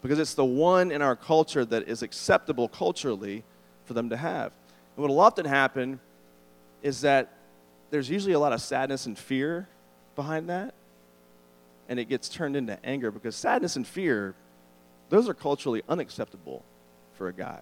because 0.03 0.19
it's 0.19 0.35
the 0.35 0.45
one 0.45 0.91
in 0.91 1.01
our 1.01 1.15
culture 1.15 1.63
that 1.63 1.87
is 1.87 2.03
acceptable 2.03 2.67
culturally 2.67 3.43
for 3.85 3.93
them 3.93 4.09
to 4.09 4.17
have. 4.17 4.51
And 4.95 5.01
what 5.01 5.09
will 5.09 5.21
often 5.21 5.45
happen 5.45 5.99
is 6.83 7.01
that 7.01 7.31
there's 7.89 8.09
usually 8.09 8.33
a 8.33 8.39
lot 8.39 8.51
of 8.51 8.61
sadness 8.61 9.05
and 9.05 9.17
fear 9.17 9.67
behind 10.15 10.49
that, 10.49 10.73
and 11.87 11.99
it 11.99 12.09
gets 12.09 12.27
turned 12.27 12.55
into 12.55 12.77
anger 12.85 13.11
because 13.11 13.35
sadness 13.35 13.77
and 13.77 13.87
fear, 13.87 14.35
those 15.09 15.29
are 15.29 15.33
culturally 15.33 15.81
unacceptable 15.87 16.63
for 17.13 17.29
a 17.29 17.33
guy. 17.33 17.61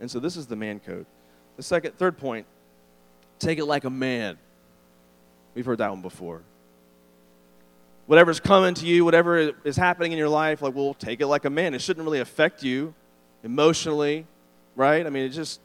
And 0.00 0.10
so 0.10 0.20
this 0.20 0.36
is 0.36 0.46
the 0.46 0.56
man 0.56 0.80
code. 0.80 1.06
The 1.56 1.62
second, 1.62 1.96
third 1.96 2.18
point, 2.18 2.46
take 3.38 3.58
it 3.58 3.64
like 3.64 3.84
a 3.84 3.90
man. 3.90 4.36
We've 5.54 5.64
heard 5.64 5.78
that 5.78 5.90
one 5.90 6.02
before. 6.02 6.42
Whatever's 8.06 8.40
coming 8.40 8.74
to 8.74 8.86
you, 8.86 9.04
whatever 9.04 9.52
is 9.64 9.76
happening 9.76 10.12
in 10.12 10.18
your 10.18 10.28
life, 10.28 10.60
like, 10.60 10.74
well, 10.74 10.94
take 10.94 11.20
it 11.20 11.26
like 11.26 11.44
a 11.44 11.50
man. 11.50 11.74
It 11.74 11.80
shouldn't 11.80 12.04
really 12.04 12.20
affect 12.20 12.62
you 12.62 12.94
emotionally, 13.44 14.26
right? 14.74 15.06
I 15.06 15.10
mean, 15.10 15.24
it 15.24 15.30
just 15.30 15.60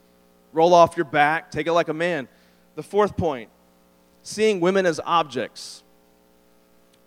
roll 0.53 0.73
off 0.73 0.95
your 0.95 1.05
back, 1.05 1.51
take 1.51 1.67
it 1.67 1.73
like 1.73 1.87
a 1.87 1.93
man. 1.93 2.27
The 2.75 2.83
fourth 2.83 3.17
point, 3.17 3.49
seeing 4.21 4.59
women 4.59 4.85
as 4.85 4.99
objects. 5.03 5.83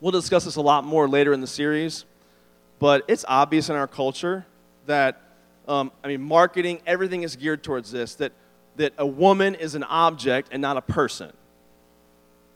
We'll 0.01 0.13
discuss 0.13 0.45
this 0.45 0.57
a 0.57 0.63
lot 0.63 0.85
more 0.85 1.09
later 1.09 1.33
in 1.33 1.41
the 1.41 1.47
series, 1.47 2.05
but 2.79 3.05
it's 3.07 3.25
obvious 3.29 3.69
in 3.69 3.77
our 3.77 3.87
culture 3.87 4.47
that, 4.87 5.21
um, 5.69 5.93
I 6.03 6.09
mean, 6.09 6.23
marketing, 6.23 6.81
everything 6.87 7.23
is 7.23 7.37
geared 7.37 7.63
towards 7.63 7.93
this 7.93 8.15
that, 8.17 8.33
that 8.77 8.95
a 8.99 9.07
woman 9.07 9.55
is 9.55 9.75
an 9.75 9.85
object 9.85 10.49
and 10.51 10.61
not 10.61 10.77
a 10.77 10.83
person. 10.83 11.33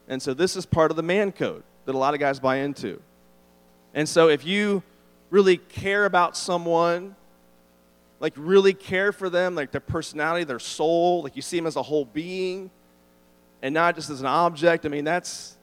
And 0.09 0.21
so 0.21 0.35
this 0.35 0.57
is 0.57 0.67
part 0.67 0.91
of 0.91 0.97
the 0.97 1.03
man 1.03 1.31
code 1.31 1.63
that 1.85 1.95
a 1.95 1.99
lot 1.99 2.15
of 2.15 2.21
guys 2.21 2.41
buy 2.41 2.57
into. 2.57 3.01
And 3.95 4.09
so 4.09 4.29
if 4.29 4.45
you 4.45 4.83
really 5.31 5.57
care 5.57 6.05
about 6.05 6.37
someone, 6.37 7.15
like 8.21 8.33
really 8.37 8.73
care 8.73 9.13
for 9.13 9.29
them, 9.29 9.55
like 9.55 9.71
their 9.71 9.81
personality, 9.81 10.45
their 10.45 10.59
soul, 10.59 11.23
like 11.23 11.37
you 11.37 11.43
see 11.43 11.57
them 11.57 11.67
as 11.67 11.77
a 11.77 11.83
whole 11.83 12.05
being 12.05 12.71
and 13.63 13.75
not 13.75 13.95
just 13.95 14.11
as 14.11 14.21
an 14.21 14.27
object, 14.27 14.85
I 14.85 14.89
mean, 14.89 15.05
that's, 15.05 15.57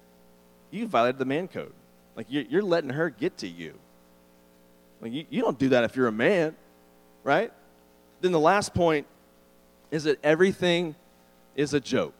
you 0.72 0.88
violated 0.88 1.20
the 1.20 1.26
man 1.26 1.48
code. 1.48 1.74
Like 2.16 2.28
you're, 2.30 2.62
letting 2.62 2.90
her 2.90 3.10
get 3.10 3.38
to 3.38 3.48
you. 3.48 3.74
Like 5.02 5.12
you, 5.14 5.42
don't 5.42 5.58
do 5.58 5.70
that 5.70 5.84
if 5.84 5.96
you're 5.96 6.08
a 6.08 6.12
man, 6.12 6.56
right? 7.24 7.52
Then 8.22 8.32
the 8.32 8.40
last 8.40 8.74
point 8.74 9.08
is 9.90 10.04
that 10.04 10.20
everything 10.24 10.96
is 11.56 11.74
a 11.74 11.80
joke. 11.80 12.14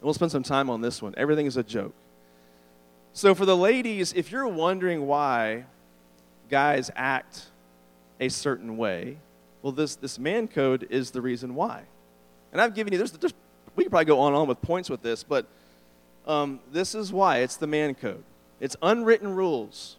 And 0.00 0.04
we'll 0.04 0.14
spend 0.14 0.30
some 0.30 0.42
time 0.42 0.70
on 0.70 0.80
this 0.80 1.02
one. 1.02 1.14
Everything 1.16 1.46
is 1.46 1.56
a 1.56 1.62
joke. 1.62 1.94
So, 3.16 3.32
for 3.32 3.46
the 3.46 3.56
ladies, 3.56 4.12
if 4.12 4.32
you're 4.32 4.48
wondering 4.48 5.06
why 5.06 5.66
guys 6.50 6.90
act 6.96 7.46
a 8.18 8.28
certain 8.28 8.76
way, 8.76 9.18
well, 9.62 9.72
this, 9.72 9.94
this 9.94 10.18
man 10.18 10.48
code 10.48 10.88
is 10.90 11.12
the 11.12 11.22
reason 11.22 11.54
why. 11.54 11.84
And 12.50 12.60
I've 12.60 12.74
given 12.74 12.92
you, 12.92 12.98
there's, 12.98 13.12
there's 13.12 13.32
we 13.76 13.84
could 13.84 13.92
probably 13.92 14.06
go 14.06 14.18
on 14.18 14.32
and 14.32 14.36
on 14.36 14.48
with 14.48 14.60
points 14.62 14.90
with 14.90 15.00
this, 15.00 15.22
but 15.22 15.46
um, 16.26 16.58
this 16.72 16.96
is 16.96 17.12
why. 17.12 17.38
It's 17.38 17.56
the 17.56 17.68
man 17.68 17.94
code. 17.94 18.24
It's 18.58 18.74
unwritten 18.82 19.32
rules. 19.32 19.96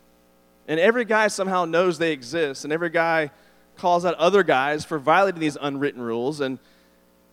And 0.67 0.77
every 0.77 1.05
guy 1.05 1.29
somehow 1.29 1.63
knows 1.63 1.97
they 1.97 2.11
exist, 2.11 2.65
and 2.65 2.73
every 2.73 2.89
guy 2.89 3.31
calls 3.77 4.03
out 4.03 4.15
other 4.15 4.43
guys 4.43 4.83
for 4.83 4.99
violating 4.99 5.39
these 5.39 5.57
unwritten 5.61 6.01
rules. 6.01 6.41
And, 6.41 6.59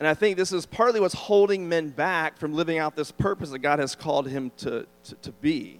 and 0.02 0.08
I 0.08 0.14
think 0.14 0.36
this 0.36 0.50
is 0.50 0.66
partly 0.66 0.98
what's 0.98 1.14
holding 1.14 1.68
men 1.68 1.90
back 1.90 2.36
from 2.36 2.54
living 2.54 2.76
out 2.76 2.96
this 2.96 3.12
purpose 3.12 3.50
that 3.50 3.60
God 3.60 3.78
has 3.78 3.94
called 3.94 4.26
him 4.26 4.50
to, 4.56 4.84
to, 5.04 5.14
to 5.22 5.30
be. 5.30 5.78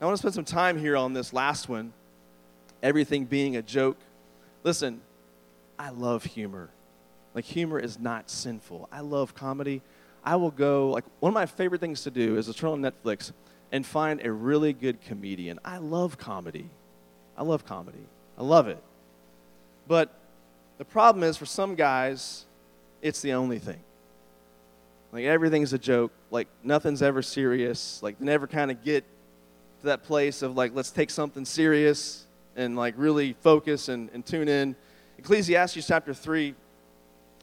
I 0.00 0.04
want 0.04 0.14
to 0.14 0.18
spend 0.20 0.34
some 0.34 0.44
time 0.44 0.78
here 0.78 0.96
on 0.96 1.14
this 1.14 1.32
last 1.32 1.68
one 1.68 1.92
everything 2.80 3.24
being 3.24 3.56
a 3.56 3.62
joke. 3.62 3.96
Listen, 4.62 5.00
I 5.80 5.90
love 5.90 6.22
humor. 6.22 6.70
Like, 7.34 7.44
humor 7.44 7.80
is 7.80 7.98
not 7.98 8.30
sinful. 8.30 8.88
I 8.92 9.00
love 9.00 9.34
comedy. 9.34 9.82
I 10.22 10.36
will 10.36 10.52
go, 10.52 10.90
like, 10.90 11.06
one 11.18 11.30
of 11.30 11.34
my 11.34 11.46
favorite 11.46 11.80
things 11.80 12.04
to 12.04 12.10
do 12.12 12.36
is 12.36 12.46
to 12.46 12.54
turn 12.54 12.70
on 12.70 12.80
Netflix 12.80 13.32
and 13.72 13.84
find 13.84 14.24
a 14.24 14.30
really 14.30 14.72
good 14.72 15.00
comedian. 15.00 15.58
I 15.64 15.78
love 15.78 16.18
comedy. 16.18 16.70
I 17.36 17.42
love 17.42 17.66
comedy. 17.66 18.06
I 18.38 18.44
love 18.44 18.68
it. 18.68 18.80
But 19.88 20.14
the 20.78 20.84
problem 20.84 21.24
is, 21.24 21.36
for 21.36 21.46
some 21.46 21.74
guys, 21.74 22.46
it's 23.02 23.20
the 23.20 23.32
only 23.32 23.58
thing. 23.58 23.80
Like, 25.12 25.24
everything's 25.24 25.72
a 25.72 25.78
joke. 25.78 26.12
Like, 26.30 26.48
nothing's 26.62 27.02
ever 27.02 27.20
serious. 27.22 28.02
Like, 28.02 28.20
never 28.20 28.46
kind 28.46 28.70
of 28.70 28.82
get 28.84 29.04
to 29.80 29.86
that 29.86 30.04
place 30.04 30.42
of 30.42 30.56
like, 30.56 30.74
let's 30.74 30.90
take 30.90 31.10
something 31.10 31.44
serious 31.44 32.26
and 32.56 32.76
like 32.76 32.94
really 32.96 33.34
focus 33.40 33.88
and, 33.88 34.10
and 34.12 34.26
tune 34.26 34.48
in. 34.48 34.74
Ecclesiastes 35.18 35.86
chapter 35.86 36.12
3, 36.12 36.54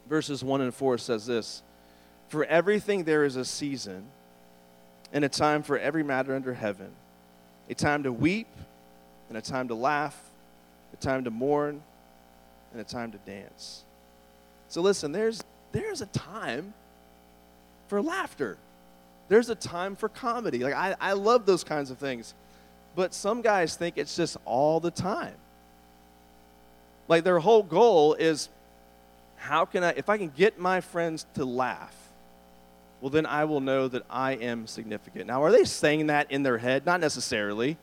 verses 0.08 0.44
1 0.44 0.60
and 0.60 0.74
4 0.74 0.98
says 0.98 1.26
this 1.26 1.62
For 2.28 2.44
everything 2.44 3.04
there 3.04 3.24
is 3.24 3.36
a 3.36 3.44
season 3.44 4.06
and 5.12 5.24
a 5.24 5.28
time 5.28 5.62
for 5.62 5.78
every 5.78 6.02
matter 6.02 6.34
under 6.34 6.54
heaven, 6.54 6.90
a 7.68 7.74
time 7.74 8.02
to 8.02 8.12
weep 8.12 8.48
and 9.28 9.38
a 9.38 9.42
time 9.42 9.68
to 9.68 9.74
laugh, 9.74 10.18
a 10.92 10.96
time 10.96 11.24
to 11.24 11.30
mourn 11.30 11.82
and 12.76 12.86
a 12.86 12.88
time 12.88 13.10
to 13.12 13.18
dance. 13.18 13.84
So 14.68 14.82
listen, 14.82 15.12
there's, 15.12 15.42
there's 15.72 16.02
a 16.02 16.06
time 16.06 16.74
for 17.88 18.02
laughter. 18.02 18.58
There's 19.28 19.48
a 19.48 19.54
time 19.54 19.96
for 19.96 20.10
comedy. 20.10 20.58
Like, 20.58 20.74
I, 20.74 20.94
I 21.00 21.12
love 21.14 21.46
those 21.46 21.64
kinds 21.64 21.90
of 21.90 21.96
things. 21.96 22.34
but 22.96 23.14
some 23.14 23.42
guys 23.42 23.76
think 23.76 23.98
it's 23.98 24.16
just 24.16 24.36
all 24.44 24.80
the 24.80 24.90
time. 24.90 25.34
Like 27.08 27.22
their 27.22 27.38
whole 27.38 27.62
goal 27.62 28.14
is 28.14 28.48
how 29.36 29.64
can 29.64 29.84
I, 29.84 29.90
if 29.90 30.08
I 30.08 30.18
can 30.18 30.32
get 30.34 30.58
my 30.58 30.80
friends 30.80 31.26
to 31.34 31.44
laugh, 31.44 31.94
well, 33.00 33.10
then 33.10 33.26
I 33.26 33.44
will 33.44 33.60
know 33.60 33.86
that 33.88 34.04
I 34.10 34.32
am 34.32 34.66
significant. 34.66 35.26
Now, 35.26 35.44
are 35.44 35.52
they 35.52 35.64
saying 35.64 36.08
that 36.08 36.32
in 36.32 36.42
their 36.42 36.58
head? 36.58 36.86
Not 36.86 37.00
necessarily, 37.00 37.76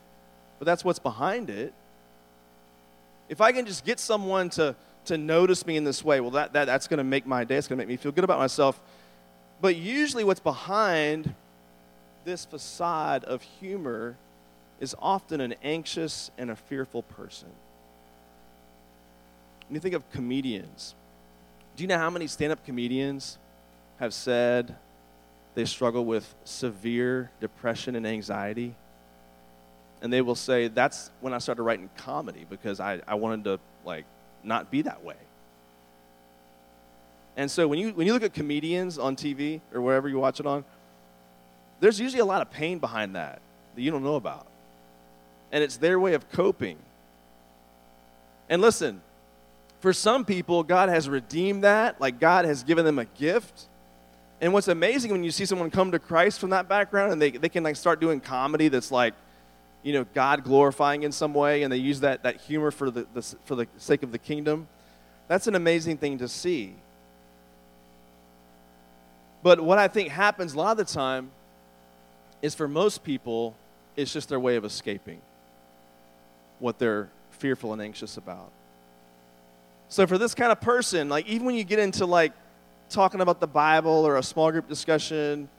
but 0.59 0.65
that's 0.65 0.83
what's 0.83 0.99
behind 0.99 1.49
it. 1.49 1.73
If 3.29 3.41
I 3.41 3.51
can 3.51 3.65
just 3.65 3.85
get 3.85 3.99
someone 3.99 4.49
to, 4.51 4.75
to 5.05 5.17
notice 5.17 5.65
me 5.65 5.77
in 5.77 5.83
this 5.83 6.03
way, 6.03 6.19
well, 6.19 6.31
that, 6.31 6.53
that, 6.53 6.65
that's 6.65 6.87
going 6.87 6.97
to 6.97 7.03
make 7.03 7.25
my 7.25 7.43
day. 7.43 7.55
It's 7.55 7.67
going 7.67 7.77
to 7.77 7.81
make 7.81 7.87
me 7.89 7.97
feel 7.97 8.11
good 8.11 8.23
about 8.23 8.39
myself. 8.39 8.79
But 9.61 9.75
usually, 9.75 10.23
what's 10.23 10.39
behind 10.39 11.33
this 12.25 12.45
facade 12.45 13.23
of 13.23 13.41
humor 13.41 14.17
is 14.79 14.95
often 15.01 15.41
an 15.41 15.55
anxious 15.63 16.31
and 16.37 16.51
a 16.51 16.55
fearful 16.55 17.03
person. 17.03 17.49
When 19.67 19.75
you 19.75 19.79
think 19.79 19.95
of 19.95 20.09
comedians, 20.11 20.95
do 21.75 21.83
you 21.83 21.87
know 21.87 21.97
how 21.97 22.09
many 22.09 22.27
stand 22.27 22.51
up 22.51 22.65
comedians 22.65 23.37
have 23.99 24.13
said 24.13 24.75
they 25.55 25.65
struggle 25.65 26.05
with 26.05 26.33
severe 26.43 27.31
depression 27.39 27.95
and 27.95 28.05
anxiety? 28.05 28.75
And 30.03 30.13
they 30.13 30.21
will 30.21 30.35
say, 30.35 30.67
That's 30.67 31.09
when 31.21 31.33
I 31.33 31.39
started 31.39 31.63
writing 31.63 31.89
comedy 31.97 32.45
because 32.47 32.79
I, 32.79 33.01
I 33.07 33.15
wanted 33.15 33.45
to, 33.45 33.59
like, 33.83 34.05
not 34.43 34.69
be 34.69 34.83
that 34.83 35.03
way. 35.03 35.15
And 37.35 37.49
so 37.49 37.67
when 37.67 37.79
you, 37.79 37.93
when 37.93 38.05
you 38.05 38.13
look 38.13 38.21
at 38.21 38.33
comedians 38.33 38.99
on 38.99 39.15
TV 39.15 39.61
or 39.73 39.81
wherever 39.81 40.07
you 40.07 40.19
watch 40.19 40.39
it 40.39 40.45
on, 40.45 40.63
there's 41.79 41.99
usually 41.99 42.19
a 42.19 42.25
lot 42.25 42.41
of 42.41 42.51
pain 42.51 42.77
behind 42.77 43.15
that 43.15 43.41
that 43.75 43.81
you 43.81 43.91
don't 43.91 44.03
know 44.03 44.15
about. 44.15 44.45
And 45.51 45.63
it's 45.63 45.77
their 45.77 45.99
way 45.99 46.13
of 46.13 46.29
coping. 46.31 46.77
And 48.49 48.61
listen, 48.61 49.01
for 49.79 49.93
some 49.93 50.25
people, 50.25 50.63
God 50.63 50.89
has 50.89 51.09
redeemed 51.09 51.63
that, 51.63 51.99
like 51.99 52.19
God 52.19 52.45
has 52.45 52.63
given 52.63 52.85
them 52.85 52.99
a 52.99 53.05
gift. 53.05 53.67
And 54.41 54.53
what's 54.53 54.67
amazing 54.67 55.11
when 55.11 55.23
you 55.23 55.31
see 55.31 55.45
someone 55.45 55.71
come 55.71 55.91
to 55.91 55.99
Christ 55.99 56.39
from 56.39 56.51
that 56.51 56.67
background 56.67 57.13
and 57.13 57.21
they, 57.21 57.31
they 57.31 57.49
can 57.49 57.63
like 57.63 57.75
start 57.75 57.99
doing 57.99 58.19
comedy 58.19 58.67
that's 58.67 58.91
like, 58.91 59.13
you 59.83 59.93
know, 59.93 60.05
God 60.13 60.43
glorifying 60.43 61.03
in 61.03 61.11
some 61.11 61.33
way, 61.33 61.63
and 61.63 61.71
they 61.71 61.77
use 61.77 61.99
that, 61.99 62.23
that 62.23 62.41
humor 62.41 62.71
for 62.71 62.89
the, 62.89 63.05
the, 63.13 63.21
for 63.45 63.55
the 63.55 63.67
sake 63.77 64.01
of 64.01 64.11
the 64.11 64.17
kingdom. 64.17 64.67
That's 65.27 65.47
an 65.47 65.55
amazing 65.55 65.97
thing 65.97 66.17
to 66.19 66.27
see. 66.27 66.73
But 69.43 69.59
what 69.59 69.77
I 69.77 69.89
think 69.89 70.09
happens 70.09 70.53
a 70.53 70.57
lot 70.57 70.71
of 70.71 70.77
the 70.77 70.91
time 70.91 71.31
is 72.41 72.55
for 72.55 72.67
most 72.67 73.03
people, 73.03 73.55
it's 73.95 74.11
just 74.11 74.29
their 74.29 74.39
way 74.39 74.55
of 74.55 74.65
escaping 74.65 75.21
what 76.59 76.79
they're 76.79 77.09
fearful 77.31 77.73
and 77.73 77.81
anxious 77.81 78.15
about. 78.15 78.49
So 79.89 80.07
for 80.07 80.17
this 80.17 80.33
kind 80.33 80.51
of 80.51 80.61
person, 80.61 81.09
like 81.09 81.27
even 81.27 81.45
when 81.45 81.55
you 81.55 81.65
get 81.65 81.79
into 81.79 82.05
like 82.05 82.31
talking 82.89 83.19
about 83.21 83.41
the 83.41 83.47
Bible 83.47 84.07
or 84.07 84.17
a 84.17 84.23
small 84.23 84.49
group 84.51 84.67
discussion, 84.69 85.49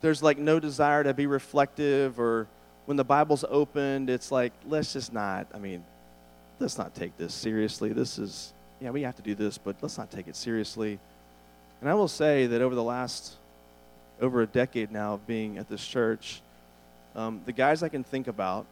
there's 0.00 0.22
like 0.22 0.38
no 0.38 0.58
desire 0.58 1.04
to 1.04 1.12
be 1.12 1.26
reflective 1.26 2.18
or 2.18 2.46
when 2.90 2.96
the 2.96 3.04
Bible's 3.04 3.44
opened, 3.48 4.10
it's 4.10 4.32
like, 4.32 4.52
let's 4.66 4.94
just 4.94 5.12
not, 5.12 5.46
I 5.54 5.58
mean, 5.58 5.84
let's 6.58 6.76
not 6.76 6.92
take 6.92 7.16
this 7.16 7.32
seriously. 7.32 7.92
This 7.92 8.18
is, 8.18 8.52
yeah, 8.80 8.90
we 8.90 9.02
have 9.02 9.14
to 9.14 9.22
do 9.22 9.36
this, 9.36 9.58
but 9.58 9.76
let's 9.80 9.96
not 9.96 10.10
take 10.10 10.26
it 10.26 10.34
seriously. 10.34 10.98
And 11.80 11.88
I 11.88 11.94
will 11.94 12.08
say 12.08 12.48
that 12.48 12.60
over 12.60 12.74
the 12.74 12.82
last, 12.82 13.36
over 14.20 14.42
a 14.42 14.46
decade 14.48 14.90
now 14.90 15.14
of 15.14 15.24
being 15.28 15.56
at 15.56 15.68
this 15.68 15.86
church, 15.86 16.42
um, 17.14 17.42
the 17.46 17.52
guys 17.52 17.84
I 17.84 17.88
can 17.88 18.02
think 18.02 18.26
about 18.26 18.66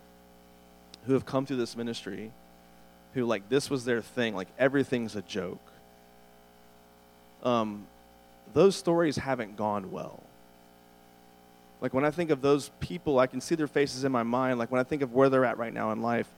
who 1.06 1.12
have 1.12 1.24
come 1.24 1.46
through 1.46 1.58
this 1.58 1.76
ministry, 1.76 2.32
who 3.14 3.24
like 3.24 3.48
this 3.48 3.70
was 3.70 3.84
their 3.84 4.02
thing, 4.02 4.34
like 4.34 4.48
everything's 4.58 5.14
a 5.14 5.22
joke, 5.22 5.62
um, 7.44 7.86
those 8.52 8.74
stories 8.74 9.14
haven't 9.14 9.56
gone 9.56 9.92
well. 9.92 10.24
Like 11.80 11.94
when 11.94 12.04
I 12.04 12.10
think 12.10 12.30
of 12.30 12.42
those 12.42 12.70
people, 12.80 13.18
I 13.18 13.26
can 13.26 13.40
see 13.40 13.54
their 13.54 13.66
faces 13.66 14.04
in 14.04 14.12
my 14.12 14.22
mind. 14.22 14.58
Like 14.58 14.70
when 14.70 14.80
I 14.80 14.84
think 14.84 15.02
of 15.02 15.12
where 15.12 15.28
they're 15.28 15.44
at 15.44 15.58
right 15.58 15.72
now 15.72 15.92
in 15.92 16.02
life, 16.02 16.28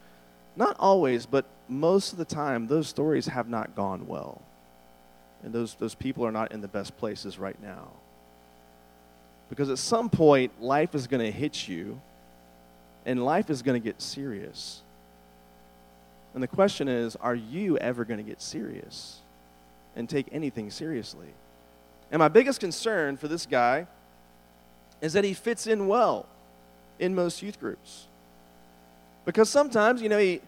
not 0.56 0.76
always, 0.78 1.26
but 1.26 1.46
most 1.68 2.12
of 2.12 2.18
the 2.18 2.24
time, 2.24 2.66
those 2.66 2.88
stories 2.88 3.26
have 3.26 3.48
not 3.48 3.74
gone 3.74 4.06
well. 4.06 4.42
And 5.42 5.52
those, 5.52 5.74
those 5.74 5.94
people 5.94 6.26
are 6.26 6.32
not 6.32 6.52
in 6.52 6.60
the 6.60 6.68
best 6.68 6.96
places 6.98 7.38
right 7.38 7.60
now. 7.62 7.88
Because 9.48 9.70
at 9.70 9.78
some 9.78 10.10
point, 10.10 10.60
life 10.60 10.94
is 10.94 11.06
going 11.06 11.24
to 11.24 11.30
hit 11.30 11.66
you, 11.68 12.00
and 13.06 13.24
life 13.24 13.48
is 13.48 13.62
going 13.62 13.80
to 13.80 13.84
get 13.84 14.02
serious. 14.02 14.82
And 16.34 16.42
the 16.42 16.48
question 16.48 16.88
is 16.88 17.16
are 17.16 17.34
you 17.34 17.78
ever 17.78 18.04
going 18.04 18.18
to 18.18 18.28
get 18.28 18.40
serious 18.42 19.18
and 19.96 20.08
take 20.08 20.26
anything 20.30 20.70
seriously? 20.70 21.26
And 22.12 22.18
my 22.18 22.28
biggest 22.28 22.60
concern 22.60 23.16
for 23.16 23.28
this 23.28 23.46
guy 23.46 23.86
is 25.00 25.12
that 25.14 25.24
he 25.24 25.34
fits 25.34 25.66
in 25.66 25.86
well 25.86 26.26
in 26.98 27.14
most 27.14 27.42
youth 27.42 27.58
groups. 27.58 28.06
Because 29.24 29.48
sometimes, 29.48 30.02
you 30.02 30.08
know, 30.08 30.18
he, 30.18 30.40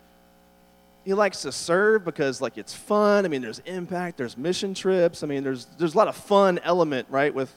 he 1.05 1.15
likes 1.15 1.43
to 1.43 1.53
serve 1.53 2.05
because 2.05 2.41
like 2.41 2.59
it's 2.59 2.75
fun. 2.75 3.25
I 3.25 3.29
mean, 3.29 3.43
there's 3.43 3.61
impact, 3.61 4.17
there's 4.17 4.37
mission 4.37 4.75
trips. 4.75 5.23
I 5.23 5.27
mean, 5.27 5.43
there's 5.43 5.67
there's 5.79 5.95
a 5.95 5.97
lot 5.97 6.09
of 6.09 6.17
fun 6.17 6.61
element, 6.63 7.09
right, 7.11 7.35
with 7.35 7.53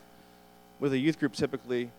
with 0.80 0.94
a 0.94 0.98
youth 0.98 1.20
group 1.20 1.34
typically. 1.34 1.90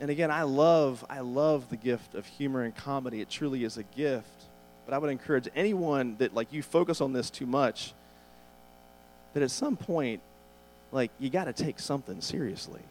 And 0.00 0.10
again, 0.10 0.30
I 0.30 0.42
love 0.42 1.04
I 1.08 1.20
love 1.20 1.70
the 1.70 1.76
gift 1.76 2.14
of 2.14 2.26
humor 2.26 2.62
and 2.62 2.76
comedy. 2.76 3.20
It 3.20 3.30
truly 3.30 3.64
is 3.64 3.76
a 3.76 3.82
gift. 3.82 4.28
But 4.84 4.94
I 4.94 4.98
would 4.98 5.10
encourage 5.10 5.48
anyone 5.54 6.16
that 6.18 6.34
like 6.34 6.52
you 6.52 6.62
focus 6.62 7.00
on 7.00 7.12
this 7.12 7.30
too 7.30 7.46
much 7.46 7.94
that 9.34 9.42
at 9.42 9.50
some 9.50 9.76
point 9.76 10.20
like 10.90 11.10
you 11.18 11.30
got 11.30 11.44
to 11.44 11.52
take 11.52 11.78
something 11.78 12.20
seriously. 12.20 12.82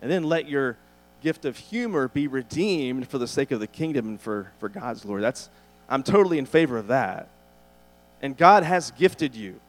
And 0.00 0.10
then 0.10 0.24
let 0.24 0.48
your 0.48 0.76
gift 1.22 1.44
of 1.44 1.56
humor 1.56 2.08
be 2.08 2.26
redeemed 2.26 3.08
for 3.08 3.18
the 3.18 3.28
sake 3.28 3.50
of 3.50 3.60
the 3.60 3.66
kingdom 3.66 4.08
and 4.08 4.20
for, 4.20 4.50
for 4.58 4.68
God's 4.68 5.02
glory. 5.02 5.20
That's 5.20 5.50
I'm 5.88 6.02
totally 6.02 6.38
in 6.38 6.46
favor 6.46 6.78
of 6.78 6.86
that. 6.86 7.28
And 8.22 8.36
God 8.36 8.62
has 8.62 8.92
gifted 8.92 9.34
you. 9.34 9.60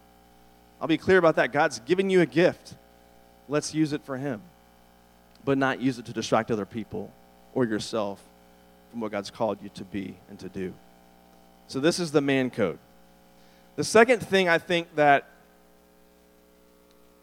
I'll 0.80 0.88
be 0.88 0.98
clear 0.98 1.17
about 1.17 1.36
that. 1.38 1.52
God's 1.52 1.80
given 1.80 2.10
you 2.10 2.22
a 2.22 2.26
gift. 2.26 2.76
Let's 3.50 3.74
use 3.74 3.91
it 3.91 4.04
for 4.04 4.17
Him, 4.17 4.41
but 5.44 5.58
not 5.58 5.82
use 5.82 6.00
it 6.00 6.06
to 6.06 6.13
distract 6.13 6.52
other 6.52 6.65
people 6.65 7.12
or 7.54 7.65
yourself 7.65 8.22
from 8.91 9.00
what 9.00 9.12
God's 9.12 9.32
called 9.32 9.60
you 9.62 9.70
to 9.76 9.84
be 9.84 10.15
and 10.30 10.39
to 10.39 10.50
do. 10.50 10.74
So, 11.67 11.80
this 11.80 12.00
is 12.00 12.12
the 12.12 12.22
man 12.22 12.50
code. 12.50 12.80
The 13.78 13.84
second 13.84 14.20
thing 14.20 14.50
I 14.50 14.58
think 14.58 14.96
that 14.96 15.28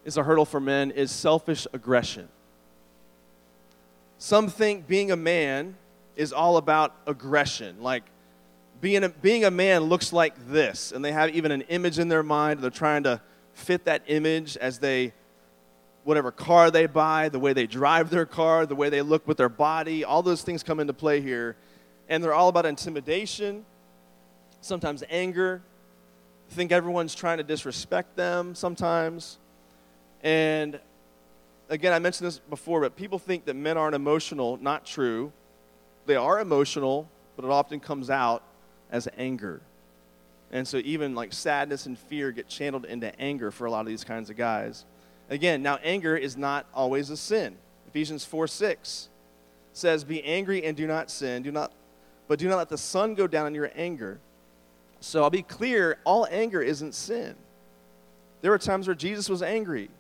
is 0.05 0.17
a 0.17 0.23
hurdle 0.23 0.47
for 0.47 0.61
men 0.61 0.91
is 0.91 1.11
selfish 1.11 1.67
aggression. 1.73 2.29
Some 4.19 4.49
think 4.49 4.89
being 4.89 5.13
a 5.13 5.17
man 5.17 5.77
is 6.17 6.33
all 6.33 6.57
about 6.57 6.95
aggression, 7.07 7.81
like 7.81 8.03
being 8.81 9.05
a, 9.05 9.09
being 9.09 9.45
a 9.45 9.51
man 9.51 9.85
looks 9.85 10.13
like 10.13 10.35
this, 10.49 10.91
and 10.93 11.05
they 11.05 11.13
have 11.13 11.35
even 11.35 11.53
an 11.53 11.63
image 11.63 11.99
in 12.01 12.09
their 12.09 12.25
mind. 12.25 12.61
They're 12.61 12.71
trying 12.71 13.05
to 13.05 13.21
fit 13.55 13.85
that 13.85 14.03
image 14.09 14.57
as 14.57 14.81
they, 14.81 15.13
whatever 16.03 16.33
car 16.33 16.71
they 16.71 16.87
buy, 16.87 17.29
the 17.29 17.39
way 17.39 17.53
they 17.53 17.67
drive 17.67 18.11
their 18.11 18.27
car, 18.27 18.67
the 18.67 18.75
way 18.75 18.89
they 18.89 19.03
look 19.03 19.27
with 19.27 19.37
their 19.37 19.49
body, 19.49 20.05
all 20.05 20.23
those 20.23 20.43
things 20.43 20.63
come 20.65 20.81
into 20.81 20.93
play 20.93 21.21
here. 21.21 21.57
And 22.09 22.23
they're 22.23 22.35
all 22.35 22.49
about 22.49 22.67
intimidation, 22.67 23.65
sometimes 24.61 25.05
anger. 25.11 25.63
I 26.51 26.55
think 26.55 26.73
everyone's 26.73 27.15
trying 27.15 27.39
to 27.39 27.45
disrespect 27.45 28.17
them 28.17 28.55
sometimes. 28.55 29.39
And 30.23 30.81
again, 31.69 31.93
I 31.93 31.99
mentioned 31.99 32.27
this 32.27 32.39
before, 32.39 32.81
but 32.81 32.97
people 32.97 33.19
think 33.19 33.45
that 33.47 33.55
men 33.55 33.77
aren't 33.77 33.95
emotional. 33.95 34.57
Not 34.61 34.85
true. 34.85 35.33
They 36.07 36.17
are 36.17 36.41
emotional, 36.41 37.09
but 37.37 37.45
it 37.45 37.51
often 37.51 37.81
comes 37.81 38.11
out 38.11 38.43
as 38.91 39.09
anger. 39.17 39.61
And 40.51 40.67
so 40.67 40.79
even 40.79 41.15
like 41.15 41.33
sadness 41.33 41.87
and 41.87 41.99
fear 41.99 42.33
get 42.33 42.49
channeled 42.49 42.87
into 42.87 43.19
anger 43.21 43.51
for 43.51 43.67
a 43.67 43.71
lot 43.71 43.81
of 43.81 43.87
these 43.87 44.05
kinds 44.05 44.31
of 44.31 44.37
guys. 44.37 44.85
Again, 45.29 45.63
now 45.63 45.77
anger 45.83 46.17
is 46.17 46.37
not 46.37 46.67
always 46.73 47.11
a 47.11 47.17
sin. 47.17 47.57
Ephesians 47.87 48.25
4 48.25 48.47
6 48.47 49.09
says, 49.75 50.05
Be 50.05 50.25
angry 50.25 50.65
and 50.65 50.77
do 50.77 50.87
not 50.87 51.11
sin, 51.11 51.43
do 51.43 51.53
not, 51.53 51.73
but 52.27 52.39
do 52.39 52.49
not 52.49 52.57
let 52.57 52.69
the 52.71 52.79
sun 52.79 53.15
go 53.15 53.27
down 53.27 53.47
on 53.47 53.55
your 53.55 53.71
anger. 53.75 54.19
So 55.01 55.23
I'll 55.23 55.31
be 55.31 55.43
clear 55.43 55.99
all 56.05 56.27
anger 56.31 56.63
isn't 56.63 56.95
sin. 56.95 57.35
There 58.41 58.51
were 58.51 58.59
times 58.59 58.87
where 58.87 58.97
Jesus 58.97 59.29
was 59.29 59.43
angry. 59.43 59.91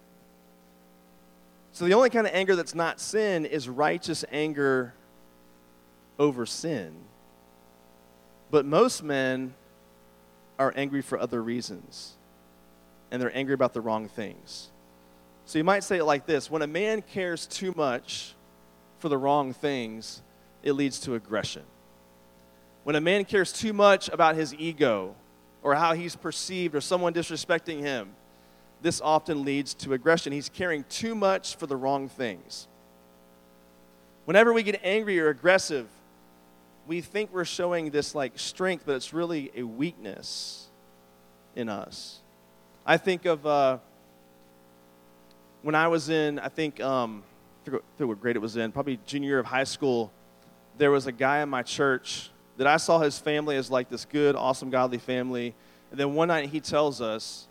So 1.73 1.85
the 1.85 1.95
only 1.95 2.11
kind 2.11 2.27
of 2.27 2.33
anger 2.35 2.57
that's 2.57 2.75
not 2.75 3.01
sin 3.01 3.45
is 3.45 3.69
righteous 3.69 4.25
anger 4.33 4.95
over 6.19 6.47
sin. 6.47 6.95
But 8.51 8.65
most 8.65 9.03
men 9.03 9.55
are 10.59 10.73
angry 10.75 11.03
for 11.03 11.19
other 11.19 11.43
reasons, 11.43 12.15
and 13.11 13.23
they're 13.23 13.37
angry 13.37 13.55
about 13.55 13.75
the 13.75 13.81
wrong 13.81 14.09
things. 14.09 14.71
So 15.45 15.59
you 15.59 15.65
might 15.65 15.85
say 15.85 15.99
it 15.99 16.05
like 16.05 16.27
this 16.27 16.51
when 16.51 16.63
a 16.63 16.67
man 16.67 17.03
cares 17.03 17.47
too 17.47 17.73
much 17.77 18.35
for 18.99 19.09
the 19.09 19.17
wrong 19.17 19.53
things, 19.53 20.23
it 20.63 20.73
leads 20.73 20.99
to 21.01 21.15
aggression. 21.15 21.63
When 22.85 22.97
a 22.97 23.01
man 23.01 23.25
cares 23.25 23.53
too 23.53 23.73
much 23.73 24.09
about 24.09 24.35
his 24.35 24.55
ego 24.55 25.15
or 25.63 25.75
how 25.75 25.95
he's 25.95 26.17
perceived 26.17 26.75
or 26.75 26.81
someone 26.81 27.15
disrespecting 27.15 27.81
him, 27.81 28.15
this 28.83 29.01
often 29.01 29.45
leads 29.45 29.75
to 29.75 29.93
aggression. 29.93 30.33
He's 30.33 30.49
caring 30.49 30.85
too 30.89 31.15
much 31.15 31.57
for 31.57 31.67
the 31.67 31.77
wrong 31.77 32.09
things. 32.09 32.69
Whenever 34.25 34.53
we 34.53 34.63
get 34.63 34.81
angry 34.85 35.19
or 35.19 35.29
aggressive, 35.29 35.89
we 36.87 37.01
think 37.01 37.33
we're 37.33 37.45
showing 37.45 37.91
this 37.91 38.15
like 38.15 38.39
strength, 38.39 38.85
but 38.87 38.95
it's 38.95 39.13
really 39.13 39.51
a 39.55 39.63
weakness 39.63 40.69
in 41.57 41.69
us. 41.69 42.21
I 42.87 42.97
think 42.97 43.27
of 43.27 43.45
uh, 43.47 43.79
when 45.63 45.75
I 45.75 45.89
was 45.89 46.09
in, 46.09 46.39
I 46.39 46.49
think, 46.49 46.81
um, 46.81 47.23
I 47.67 47.71
forget 47.71 48.09
what 48.09 48.21
grade 48.21 48.37
it 48.37 48.39
was 48.39 48.57
in, 48.57 48.73
probably 48.73 48.99
junior 49.07 49.29
year 49.29 49.39
of 49.39 49.47
high 49.47 49.65
school. 49.65 50.13
There 50.79 50.91
was 50.91 51.07
a 51.07 51.13
guy 51.13 51.43
in 51.43 51.49
my 51.49 51.63
church 51.63 52.31
that 52.57 52.67
I 52.67 52.77
saw 52.77 53.01
his 53.01 53.19
family 53.19 53.57
as 53.57 53.71
like 53.71 53.89
this 53.89 54.05
good, 54.05 54.37
awesome, 54.37 54.71
godly 54.71 54.99
family. 54.99 55.55
And 55.91 55.99
then 55.99 56.15
one 56.15 56.29
night 56.29 56.49
he 56.49 56.61
tells 56.61 57.01
us 57.01 57.47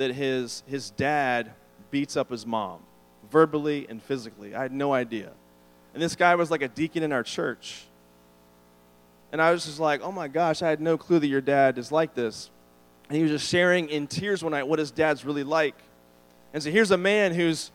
that 0.00 0.14
his, 0.14 0.62
his 0.66 0.88
dad 0.88 1.52
beats 1.90 2.16
up 2.16 2.30
his 2.30 2.46
mom, 2.46 2.80
verbally 3.30 3.86
and 3.86 4.02
physically. 4.02 4.54
I 4.54 4.62
had 4.62 4.72
no 4.72 4.94
idea. 4.94 5.30
And 5.92 6.02
this 6.02 6.16
guy 6.16 6.34
was 6.36 6.50
like 6.50 6.62
a 6.62 6.68
deacon 6.68 7.02
in 7.02 7.12
our 7.12 7.22
church. 7.22 7.82
And 9.30 9.42
I 9.42 9.52
was 9.52 9.66
just 9.66 9.78
like, 9.78 10.00
oh 10.00 10.10
my 10.10 10.26
gosh, 10.26 10.62
I 10.62 10.70
had 10.70 10.80
no 10.80 10.96
clue 10.96 11.18
that 11.18 11.26
your 11.26 11.42
dad 11.42 11.76
is 11.76 11.92
like 11.92 12.14
this. 12.14 12.50
And 13.08 13.16
he 13.16 13.22
was 13.22 13.30
just 13.30 13.46
sharing 13.46 13.90
in 13.90 14.06
tears 14.06 14.42
one 14.42 14.52
night 14.52 14.66
what 14.66 14.78
his 14.78 14.90
dad's 14.90 15.22
really 15.22 15.44
like. 15.44 15.74
And 16.54 16.62
so 16.62 16.70
here's 16.70 16.92
a 16.92 16.96
man 16.96 17.34
whose 17.34 17.70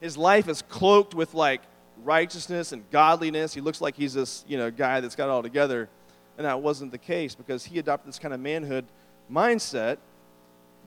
his 0.00 0.16
life 0.16 0.48
is 0.48 0.62
cloaked 0.62 1.14
with 1.14 1.34
like 1.34 1.60
righteousness 2.04 2.72
and 2.72 2.90
godliness. 2.90 3.52
He 3.52 3.60
looks 3.60 3.82
like 3.82 3.96
he's 3.96 4.14
this, 4.14 4.46
you 4.48 4.56
know, 4.56 4.70
guy 4.70 5.00
that's 5.00 5.14
got 5.14 5.26
it 5.26 5.30
all 5.30 5.42
together. 5.42 5.90
And 6.38 6.46
that 6.46 6.62
wasn't 6.62 6.90
the 6.90 6.98
case 6.98 7.34
because 7.34 7.66
he 7.66 7.78
adopted 7.78 8.08
this 8.08 8.18
kind 8.18 8.32
of 8.32 8.40
manhood 8.40 8.86
mindset 9.30 9.98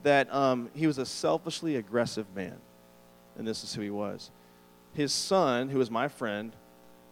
that 0.02 0.32
um, 0.34 0.70
he 0.74 0.86
was 0.86 0.98
a 0.98 1.06
selfishly 1.06 1.76
aggressive 1.76 2.26
man. 2.34 2.56
And 3.36 3.46
this 3.46 3.64
is 3.64 3.74
who 3.74 3.82
he 3.82 3.90
was. 3.90 4.30
His 4.92 5.12
son, 5.12 5.68
who 5.68 5.78
was 5.78 5.90
my 5.90 6.08
friend, 6.08 6.52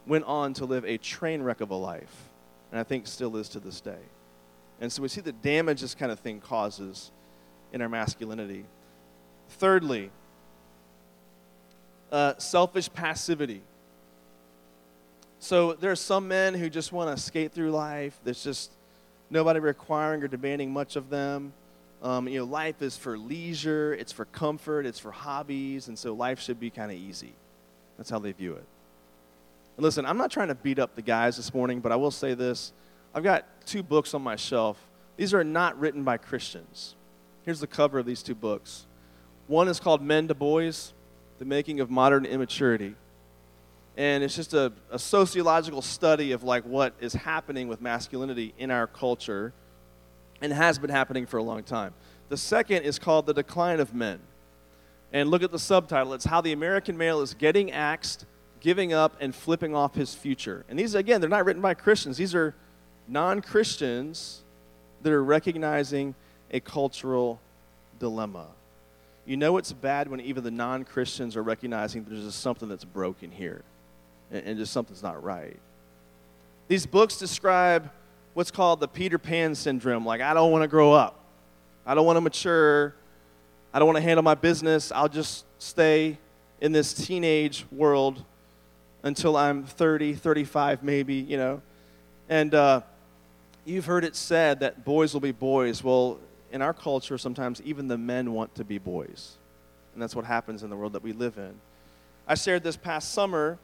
went 0.07 0.25
on 0.25 0.55
to 0.55 0.65
live 0.65 0.85
a 0.85 0.99
train 0.99 1.43
wreck 1.43 1.61
of 1.61 1.71
a 1.71 1.75
life. 1.75 2.31
And 2.71 2.81
I 2.81 2.83
think 2.83 3.07
still 3.07 3.37
is 3.37 3.49
to 3.51 3.61
this 3.61 3.81
day. 3.81 4.01
And 4.81 4.93
so 4.93 5.03
we 5.03 5.09
see 5.09 5.21
the 5.21 5.33
damage 5.33 5.81
this 5.81 5.95
kind 5.95 6.13
of 6.13 6.21
thing 6.21 6.41
causes 6.41 7.11
in 7.73 7.83
our 7.83 7.89
masculinity. 7.89 8.65
Thirdly, 9.51 10.11
uh, 12.11 12.35
selfish 12.39 12.93
passivity. 12.93 13.63
So 15.41 15.75
there 15.75 15.91
are 15.91 15.97
some 15.97 16.29
men 16.29 16.55
who 16.55 16.69
just 16.69 16.93
want 16.93 17.17
to 17.17 17.23
skate 17.23 17.53
through 17.53 17.71
life. 17.71 18.19
There's 18.25 18.43
just 18.43 18.73
nobody 19.31 19.61
requiring 19.61 20.23
or 20.23 20.29
demanding 20.29 20.73
much 20.73 20.97
of 20.97 21.11
them. 21.11 21.53
Um, 22.03 22.29
you 22.29 22.39
know, 22.39 22.45
life 22.45 22.81
is 22.81 22.97
for 22.97 23.19
leisure, 23.19 23.93
it's 23.93 24.13
for 24.13 24.25
comfort, 24.27 24.87
it's 24.87 24.99
for 24.99 25.11
hobbies, 25.11 25.89
and 25.89 25.99
so 25.99 26.15
life 26.15 26.41
should 26.41 26.61
be 26.61 26.71
kind 26.71 26.93
of 26.93 26.97
easy. 26.97 27.33
That's 27.97 28.09
how 28.09 28.19
they 28.19 28.33
view 28.33 28.55
it. 28.55 28.65
And 29.77 29.85
listen, 29.85 30.07
I'm 30.07 30.17
not 30.17 30.31
trying 30.31 30.49
to 30.49 30.55
beat 30.55 30.79
up 30.79 30.95
the 30.95 31.03
guys 31.03 31.37
this 31.37 31.53
morning, 31.53 31.81
but 31.81 31.91
I 31.91 31.97
will 31.97 32.11
say 32.11 32.35
this. 32.35 32.73
I've 33.15 33.25
got 33.25 33.45
two 33.67 33.83
books 33.83 34.15
on 34.15 34.23
my 34.23 34.37
shelf. 34.37 34.79
These 35.17 35.35
are 35.35 35.43
not 35.43 35.79
written 35.79 36.05
by 36.05 36.19
Christians. 36.19 36.95
Here's 37.45 37.61
the 37.61 37.67
cover 37.67 37.99
of 37.99 38.07
these 38.07 38.23
two 38.23 38.35
books. 38.35 38.87
One 39.49 39.67
is 39.67 39.81
called 39.81 40.03
Men 40.03 40.29
to 40.29 40.35
Boys 40.35 40.93
The 41.39 41.45
Making 41.45 41.81
of 41.81 41.91
Modern 41.91 42.25
Immaturity 42.27 42.95
and 43.99 44.23
it's 44.23 44.37
just 44.37 44.55
a, 44.55 44.73
a, 44.93 44.99
sociological 44.99 45.83
study 45.83 46.31
of 46.31 46.45
like 46.45 46.65
what 46.65 46.95
is 47.01 47.13
happening 47.13 47.67
with 47.67 47.81
masculinity 47.83 48.55
in 48.57 48.71
our 48.71 48.87
culture 48.87 49.53
and 50.41 50.53
has 50.53 50.79
been 50.79 50.91
happening 50.91 51.27
for 51.27 51.39
a 51.39 51.43
long 51.43 51.63
time. 51.63 51.95
The 52.29 52.37
second 52.37 52.83
is 52.83 52.99
called 52.99 53.27
the 53.27 53.35
decline 53.35 53.81
of 53.81 53.95
men. 53.95 54.21
And 55.13 55.31
look 55.31 55.43
at 55.43 55.51
the 55.51 55.59
subtitle. 55.59 56.13
It's 56.13 56.27
how 56.27 56.41
the 56.41 56.53
american 56.53 56.97
male 56.97 57.21
is 57.21 57.35
getting 57.35 57.73
axed 57.73 58.27
giving 58.61 58.93
up 58.93 59.17
and 59.21 59.35
flipping 59.35 59.75
off 59.75 59.95
his 59.95 60.15
future. 60.15 60.65
And 60.69 60.79
these 60.79 60.95
again 60.95 61.21
they're 61.21 61.31
not 61.31 61.45
written 61.45 61.63
by 61.63 61.75
christians. 61.75 62.17
These 62.17 62.35
are 62.35 62.55
non-christians 63.07 64.43
that 65.03 65.13
are 65.13 65.25
recognizing 65.25 66.15
a 66.51 66.61
cultural 66.61 67.41
dilemma. 67.99 68.47
You 69.25 69.37
know 69.37 69.57
it's 69.57 69.73
bad 69.73 70.09
when 70.09 70.21
even 70.21 70.45
the 70.45 70.51
non-christians 70.51 71.37
are 71.37 71.43
recognizing 71.43 72.05
there's 72.05 72.25
just 72.25 72.41
something 72.41 72.69
that's 72.69 72.85
broken 72.85 73.31
here 73.31 73.63
and, 74.31 74.45
and 74.45 74.59
just 74.59 74.73
something's 74.73 75.03
not 75.03 75.23
right. 75.23 75.59
These 76.67 76.85
books 76.85 77.17
describe 77.17 77.91
what's 78.39 78.53
called 78.53 78.79
the 78.79 78.87
Peter 78.87 79.19
Pan 79.19 79.53
syndrome. 79.53 80.07
Like, 80.07 80.21
I 80.21 80.33
don't 80.33 80.53
want 80.53 80.63
to 80.63 80.69
grow 80.69 80.93
up. 80.93 81.25
I 81.85 81.97
don't 81.97 82.07
want 82.07 82.19
to 82.19 82.21
mature. 82.21 82.95
I 83.75 83.81
don't 83.81 83.87
want 83.87 83.97
to 83.97 84.03
handle 84.03 84.23
my 84.23 84.37
business. 84.37 84.93
I'll 84.93 85.09
just 85.09 85.45
stay 85.59 86.19
in 86.61 86.71
this 86.71 86.95
teenage 86.95 87.67
world 87.73 88.25
until 89.03 89.37
I'm 89.37 89.65
30, 89.65 90.15
35, 90.15 90.85
maybe, 90.85 91.15
you 91.15 91.37
know. 91.37 91.63
And 92.29 92.55
uh, 92.55 92.83
you've 93.65 93.87
heard 93.87 94.05
it 94.05 94.15
said 94.15 94.61
that 94.61 94.85
boys 94.85 95.15
will 95.15 95.21
be 95.21 95.33
boys. 95.33 95.83
Well, 95.83 96.21
in 96.53 96.63
our 96.63 96.73
culture, 96.73 97.19
sometimes 97.19 97.61
even 97.63 97.89
the 97.89 97.99
men 97.99 98.33
want 98.35 98.55
to 98.55 98.63
be 98.63 98.79
boys. 98.79 99.33
And 99.95 100.01
that's 100.01 100.15
what 100.15 100.25
happens 100.25 100.63
in 100.63 100.71
the 100.71 100.77
world 100.77 100.93
that 100.93 101.03
we 101.03 101.13
live 101.13 101.39
in. 101.39 101.55
I 102.29 102.37
shared 102.37 102.63
this 102.63 102.77
past 102.77 103.13
summer 103.13 103.59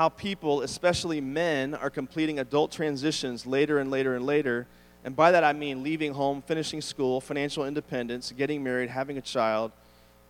how 0.00 0.08
people, 0.08 0.62
especially 0.62 1.20
men, 1.20 1.74
are 1.74 1.90
completing 1.90 2.38
adult 2.38 2.72
transitions 2.72 3.44
later 3.44 3.80
and 3.80 3.90
later 3.90 4.16
and 4.16 4.24
later. 4.24 4.66
And 5.04 5.14
by 5.14 5.30
that 5.32 5.44
I 5.44 5.52
mean 5.52 5.82
leaving 5.82 6.14
home, 6.14 6.40
finishing 6.40 6.80
school, 6.80 7.20
financial 7.20 7.66
independence, 7.66 8.32
getting 8.34 8.64
married, 8.64 8.88
having 8.88 9.18
a 9.18 9.20
child. 9.20 9.72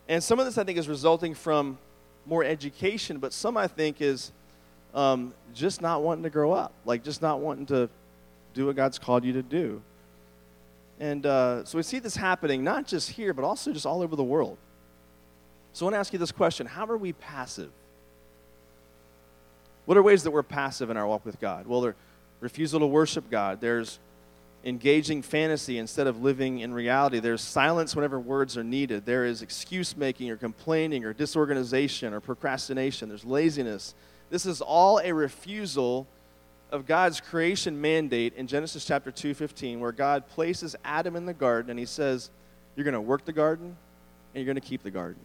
And 0.09 0.21
some 0.21 0.39
of 0.39 0.45
this 0.45 0.57
I 0.57 0.65
think 0.65 0.77
is 0.77 0.89
resulting 0.89 1.33
from 1.33 1.77
more 2.25 2.43
education, 2.43 3.19
but 3.19 3.31
some 3.31 3.55
I 3.55 3.67
think 3.67 4.01
is 4.01 4.33
um, 4.93 5.33
just 5.53 5.81
not 5.81 6.03
wanting 6.03 6.23
to 6.23 6.29
grow 6.29 6.51
up, 6.51 6.73
like 6.83 7.01
just 7.01 7.21
not 7.21 7.39
wanting 7.39 7.67
to 7.67 7.89
do 8.53 8.65
what 8.65 8.75
God's 8.75 8.99
called 8.99 9.23
you 9.23 9.31
to 9.31 9.41
do. 9.41 9.81
And 10.99 11.25
uh, 11.25 11.63
so 11.63 11.77
we 11.77 11.83
see 11.83 11.99
this 11.99 12.17
happening 12.17 12.61
not 12.61 12.87
just 12.87 13.11
here, 13.11 13.33
but 13.33 13.45
also 13.45 13.71
just 13.71 13.85
all 13.85 14.01
over 14.01 14.17
the 14.17 14.21
world. 14.35 14.57
So 15.71 15.85
I 15.85 15.87
want 15.87 15.93
to 15.93 15.99
ask 15.99 16.11
you 16.11 16.19
this 16.19 16.33
question 16.33 16.67
How 16.67 16.85
are 16.87 16.97
we 16.97 17.13
passive? 17.13 17.71
What 19.85 19.97
are 19.97 20.03
ways 20.03 20.23
that 20.23 20.31
we're 20.31 20.43
passive 20.43 20.89
in 20.89 20.97
our 20.97 21.07
walk 21.07 21.25
with 21.25 21.39
God? 21.39 21.67
Well, 21.67 21.81
there's 21.81 21.95
refusal 22.41 22.79
to 22.81 22.87
worship 22.87 23.29
God. 23.29 23.61
There's 23.61 23.99
engaging 24.63 25.21
fantasy 25.21 25.77
instead 25.77 26.07
of 26.07 26.21
living 26.21 26.59
in 26.59 26.73
reality. 26.73 27.19
There's 27.19 27.41
silence 27.41 27.95
whenever 27.95 28.19
words 28.19 28.57
are 28.57 28.63
needed. 28.63 29.05
There 29.05 29.25
is 29.25 29.41
excuse 29.41 29.95
making 29.95 30.29
or 30.29 30.37
complaining 30.37 31.05
or 31.05 31.13
disorganization 31.13 32.13
or 32.13 32.19
procrastination. 32.19 33.09
There's 33.09 33.25
laziness. 33.25 33.95
This 34.29 34.45
is 34.45 34.61
all 34.61 34.99
a 34.99 35.11
refusal 35.13 36.07
of 36.71 36.85
God's 36.85 37.19
creation 37.19 37.79
mandate 37.81 38.33
in 38.35 38.47
Genesis 38.47 38.85
chapter 38.85 39.11
2:15 39.11 39.79
where 39.79 39.91
God 39.91 40.27
places 40.27 40.75
Adam 40.85 41.15
in 41.15 41.25
the 41.25 41.33
garden 41.33 41.69
and 41.69 41.79
he 41.79 41.85
says, 41.85 42.29
"You're 42.75 42.85
going 42.85 42.93
to 42.93 43.01
work 43.01 43.25
the 43.25 43.33
garden 43.33 43.65
and 44.33 44.35
you're 44.35 44.45
going 44.45 44.61
to 44.61 44.67
keep 44.67 44.83
the 44.83 44.91
garden." 44.91 45.21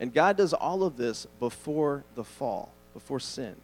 And 0.00 0.12
God 0.12 0.36
does 0.36 0.52
all 0.52 0.82
of 0.82 0.96
this 0.96 1.26
before 1.38 2.04
the 2.14 2.24
fall 2.24 2.72
before 2.92 3.20
sin. 3.20 3.56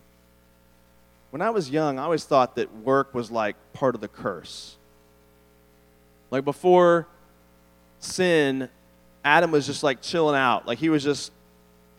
When 1.30 1.42
I 1.42 1.50
was 1.50 1.68
young, 1.68 1.98
I 1.98 2.04
always 2.04 2.24
thought 2.24 2.56
that 2.56 2.74
work 2.74 3.14
was 3.14 3.30
like 3.30 3.56
part 3.72 3.94
of 3.94 4.00
the 4.00 4.08
curse. 4.08 4.76
Like 6.30 6.44
before 6.44 7.06
sin, 7.98 8.68
Adam 9.24 9.50
was 9.50 9.66
just 9.66 9.82
like 9.82 10.00
chilling 10.00 10.36
out. 10.36 10.66
Like 10.66 10.78
he 10.78 10.88
was 10.88 11.02
just 11.02 11.32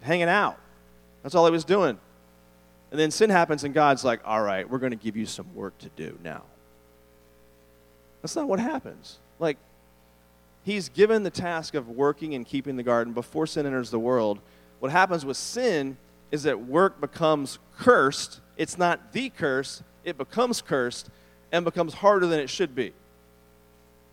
hanging 0.01 0.29
out. 0.29 0.57
That's 1.23 1.35
all 1.35 1.45
he 1.45 1.51
was 1.51 1.65
doing. 1.65 1.97
And 2.89 2.99
then 2.99 3.11
sin 3.11 3.29
happens, 3.29 3.65
and 3.65 3.73
God's 3.73 4.05
like, 4.05 4.21
all 4.23 4.41
right, 4.41 4.69
we're 4.69 4.77
going 4.77 4.91
to 4.91 4.97
give 4.97 5.17
you 5.17 5.25
some 5.25 5.53
work 5.53 5.77
to 5.79 5.89
do 5.97 6.17
now. 6.23 6.43
That's 8.21 8.35
not 8.35 8.47
what 8.47 8.59
happens. 8.59 9.17
Like, 9.39 9.57
he's 10.63 10.87
given 10.89 11.23
the 11.23 11.29
task 11.29 11.73
of 11.73 11.89
working 11.89 12.33
and 12.33 12.45
keeping 12.45 12.77
the 12.77 12.83
garden 12.83 13.13
before 13.13 13.45
sin 13.45 13.65
enters 13.65 13.91
the 13.91 13.99
world. 13.99 14.39
What 14.79 14.91
happens 14.91 15.25
with 15.25 15.35
sin 15.35 15.97
is 16.31 16.43
that 16.43 16.65
work 16.65 16.99
becomes 16.99 17.59
cursed. 17.77 18.39
It's 18.57 18.77
not 18.77 19.13
the 19.13 19.29
curse, 19.29 19.83
it 20.03 20.17
becomes 20.17 20.61
cursed 20.61 21.09
and 21.51 21.63
becomes 21.63 21.93
harder 21.93 22.27
than 22.27 22.39
it 22.39 22.49
should 22.49 22.75
be. 22.75 22.93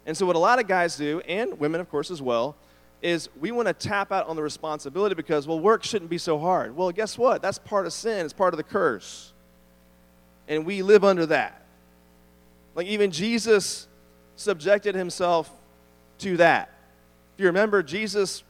And 0.07 0.17
so, 0.17 0.27
what 0.27 0.37
a 0.37 0.39
lot 0.39 0.59
of 0.59 0.67
guys 0.67 0.97
do, 0.97 1.21
and 1.21 1.59
women, 1.59 1.81
of 1.81 1.91
course, 1.91 2.11
as 2.11 2.21
well, 2.21 2.57
is 3.03 3.29
we 3.41 3.51
want 3.53 3.69
to 3.69 3.75
tap 3.75 4.13
out 4.13 4.27
on 4.29 4.37
the 4.37 4.43
responsibility 4.43 5.15
because, 5.15 5.47
well, 5.47 5.61
work 5.61 5.85
shouldn't 5.85 6.11
be 6.11 6.19
so 6.19 6.39
hard. 6.39 6.77
Well, 6.77 6.91
guess 6.91 7.19
what? 7.19 7.43
That's 7.43 7.59
part 7.59 7.87
of 7.87 7.93
sin, 7.93 8.25
it's 8.25 8.35
part 8.35 8.55
of 8.55 8.59
the 8.59 8.65
curse. 8.65 9.33
And 10.47 10.67
we 10.67 10.83
live 10.83 11.05
under 11.05 11.27
that. 11.27 11.65
Like, 12.75 12.87
even 12.87 13.11
Jesus 13.11 13.89
subjected 14.37 14.95
himself 14.95 15.51
to 16.19 16.37
that. 16.37 16.71
If 17.35 17.41
you 17.41 17.47
remember, 17.47 17.83
Jesus, 17.83 18.43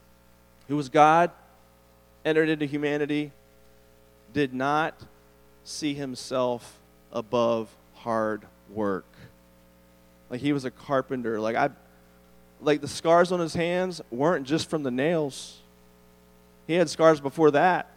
who 0.68 0.76
was 0.76 0.88
God, 0.88 1.30
entered 2.24 2.48
into 2.48 2.66
humanity, 2.66 3.32
did 4.34 4.52
not 4.52 5.00
see 5.64 5.94
himself 5.94 6.78
above 7.10 7.74
hard 7.94 8.42
work. 8.68 9.06
Like 10.28 10.40
he 10.40 10.52
was 10.52 10.66
a 10.66 10.70
carpenter. 10.70 11.40
Like 11.40 11.56
I 11.56 11.70
like 12.60 12.80
the 12.80 12.88
scars 12.88 13.32
on 13.32 13.40
his 13.40 13.54
hands 13.54 14.02
weren't 14.10 14.46
just 14.46 14.68
from 14.68 14.82
the 14.82 14.90
nails. 14.90 15.58
He 16.66 16.74
had 16.74 16.90
scars 16.90 17.20
before 17.20 17.52
that. 17.52 17.90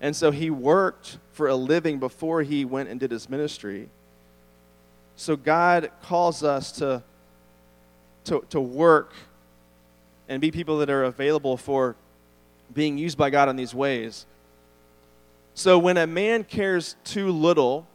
And 0.00 0.16
so 0.16 0.30
he 0.30 0.50
worked 0.50 1.18
for 1.32 1.48
a 1.48 1.54
living 1.54 1.98
before 1.98 2.42
he 2.42 2.64
went 2.64 2.88
and 2.88 2.98
did 2.98 3.10
his 3.10 3.28
ministry. 3.28 3.88
So 5.16 5.36
God 5.36 5.90
calls 6.02 6.42
us 6.42 6.72
to, 6.72 7.02
to, 8.24 8.44
to 8.48 8.60
work 8.60 9.12
and 10.28 10.40
be 10.40 10.50
people 10.50 10.78
that 10.78 10.88
are 10.88 11.04
available 11.04 11.56
for 11.56 11.96
being 12.72 12.96
used 12.96 13.18
by 13.18 13.28
God 13.28 13.48
in 13.48 13.56
these 13.56 13.74
ways. 13.74 14.24
So 15.54 15.78
when 15.78 15.96
a 15.96 16.06
man 16.06 16.44
cares 16.44 16.96
too 17.04 17.30
little 17.30 17.86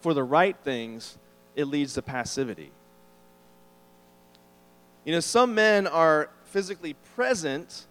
for 0.00 0.12
the 0.12 0.22
right 0.22 0.56
things, 0.64 1.18
it 1.54 1.64
leads 1.64 1.94
to 1.94 2.02
passivity. 2.02 2.72
You 5.04 5.12
know, 5.12 5.20
some 5.20 5.54
men 5.54 5.86
are 5.86 6.30
physically 6.44 6.94
present, 7.14 7.86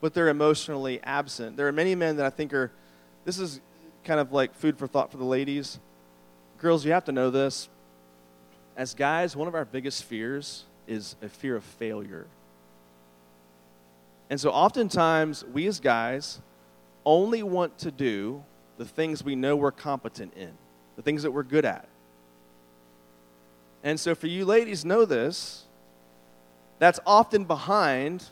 but 0.00 0.14
they're 0.14 0.28
emotionally 0.28 1.00
absent. 1.02 1.56
There 1.56 1.68
are 1.68 1.72
many 1.72 1.94
men 1.94 2.16
that 2.16 2.26
I 2.26 2.30
think 2.30 2.52
are, 2.52 2.70
this 3.24 3.38
is 3.38 3.60
kind 4.04 4.20
of 4.20 4.32
like 4.32 4.54
food 4.54 4.78
for 4.78 4.86
thought 4.86 5.10
for 5.10 5.16
the 5.16 5.24
ladies. 5.24 5.78
Girls, 6.58 6.84
you 6.84 6.92
have 6.92 7.04
to 7.04 7.12
know 7.12 7.30
this. 7.30 7.68
As 8.76 8.94
guys, 8.94 9.36
one 9.36 9.48
of 9.48 9.54
our 9.54 9.64
biggest 9.64 10.04
fears 10.04 10.64
is 10.86 11.16
a 11.22 11.28
fear 11.28 11.56
of 11.56 11.64
failure. 11.64 12.26
And 14.28 14.40
so 14.40 14.50
oftentimes, 14.50 15.44
we 15.44 15.66
as 15.66 15.80
guys 15.80 16.40
only 17.10 17.42
want 17.42 17.76
to 17.78 17.90
do 17.90 18.44
the 18.78 18.84
things 18.84 19.24
we 19.24 19.34
know 19.34 19.56
we're 19.56 19.72
competent 19.72 20.32
in, 20.34 20.52
the 20.94 21.02
things 21.02 21.24
that 21.24 21.32
we're 21.32 21.42
good 21.42 21.64
at. 21.64 21.88
And 23.82 23.98
so, 23.98 24.14
for 24.14 24.28
you 24.28 24.44
ladies, 24.44 24.84
know 24.84 25.04
this 25.04 25.64
that's 26.78 27.00
often 27.04 27.44
behind 27.44 28.24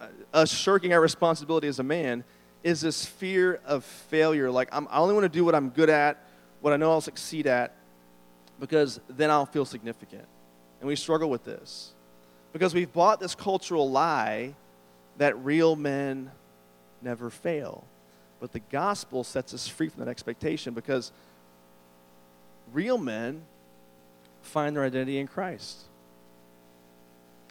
uh, 0.00 0.08
us 0.34 0.50
shirking 0.50 0.92
our 0.92 1.00
responsibility 1.00 1.68
as 1.68 1.78
a 1.78 1.82
man 1.82 2.24
is 2.64 2.80
this 2.80 3.06
fear 3.06 3.60
of 3.64 3.84
failure. 3.84 4.50
Like, 4.50 4.68
I'm, 4.72 4.88
I 4.90 4.98
only 4.98 5.14
want 5.14 5.24
to 5.24 5.28
do 5.28 5.44
what 5.44 5.54
I'm 5.54 5.70
good 5.70 5.88
at, 5.88 6.22
what 6.60 6.72
I 6.72 6.76
know 6.76 6.90
I'll 6.90 7.00
succeed 7.00 7.46
at, 7.46 7.72
because 8.58 8.98
then 9.08 9.30
I'll 9.30 9.46
feel 9.46 9.64
significant. 9.64 10.26
And 10.80 10.88
we 10.88 10.96
struggle 10.96 11.30
with 11.30 11.44
this 11.44 11.92
because 12.52 12.74
we've 12.74 12.92
bought 12.92 13.20
this 13.20 13.34
cultural 13.34 13.90
lie 13.90 14.54
that 15.18 15.38
real 15.44 15.76
men 15.76 16.32
never 17.02 17.30
fail. 17.30 17.84
But 18.40 18.52
the 18.52 18.60
gospel 18.60 19.24
sets 19.24 19.54
us 19.54 19.66
free 19.66 19.88
from 19.88 20.04
that 20.04 20.10
expectation 20.10 20.74
because 20.74 21.12
real 22.72 22.98
men 22.98 23.42
find 24.42 24.76
their 24.76 24.84
identity 24.84 25.18
in 25.18 25.26
Christ. 25.26 25.78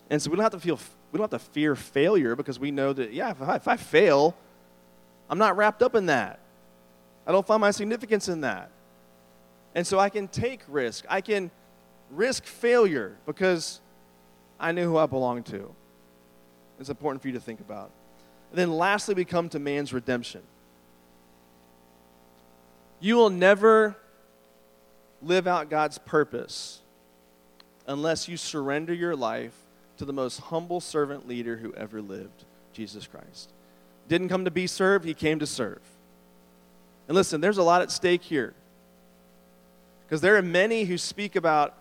And 0.10 0.22
so 0.22 0.30
we 0.30 0.36
don't 0.36 0.44
have 0.44 0.52
to 0.54 0.60
feel 0.60 0.80
we 1.12 1.18
don't 1.18 1.32
have 1.32 1.42
to 1.42 1.52
fear 1.52 1.76
failure 1.76 2.36
because 2.36 2.60
we 2.60 2.72
know 2.72 2.94
that 2.94 3.14
yeah, 3.14 3.32
if 3.32 3.42
I, 3.42 3.56
if 3.56 3.68
I 3.68 3.78
fail, 3.78 4.36
I'm 5.30 5.38
not 5.38 5.58
wrapped 5.58 5.82
up 5.82 5.96
in 5.96 6.08
that. 6.08 6.40
I 7.26 7.32
don't 7.32 7.46
find 7.46 7.62
my 7.62 7.72
significance 7.72 8.28
in 8.28 8.42
that. 8.42 8.70
And 9.74 9.86
so 9.86 9.98
I 9.98 10.10
can 10.10 10.28
take 10.28 10.62
risk. 10.68 11.06
I 11.10 11.22
can 11.22 11.50
risk 12.12 12.46
failure 12.46 13.18
because 13.26 13.82
I 14.60 14.72
know 14.72 14.84
who 14.84 14.98
I 14.98 15.06
belong 15.06 15.44
to. 15.44 15.74
It's 16.80 16.90
important 16.90 17.22
for 17.22 17.30
you 17.30 17.34
to 17.34 17.40
think 17.40 17.60
about. 17.60 17.90
Then 18.56 18.72
lastly, 18.72 19.14
we 19.14 19.26
come 19.26 19.50
to 19.50 19.60
man's 19.60 19.92
redemption. 19.92 20.42
You 23.02 23.18
will 23.18 23.30
never 23.30 23.98
live 25.22 25.46
out 25.46 25.70
God's 25.70 25.98
purpose 25.98 26.80
unless 27.86 28.30
you 28.30 28.38
surrender 28.38 28.94
your 28.94 29.16
life 29.16 29.54
to 29.98 30.06
the 30.06 30.14
most 30.14 30.40
humble 30.40 30.80
servant 30.80 31.28
leader 31.28 31.58
who 31.58 31.74
ever 31.74 32.02
lived, 32.02 32.46
Jesus 32.72 33.06
Christ. 33.08 33.52
Didn't 34.08 34.30
come 34.30 34.46
to 34.46 34.52
be 34.52 34.68
served, 34.68 35.06
he 35.06 35.14
came 35.14 35.40
to 35.40 35.46
serve. 35.46 35.82
And 37.08 37.16
listen, 37.16 37.42
there's 37.42 37.58
a 37.58 37.64
lot 37.64 37.82
at 37.82 37.92
stake 37.92 38.24
here. 38.24 38.54
Because 40.06 40.22
there 40.22 40.38
are 40.38 40.42
many 40.42 40.86
who 40.86 40.98
speak 40.98 41.36
about 41.36 41.74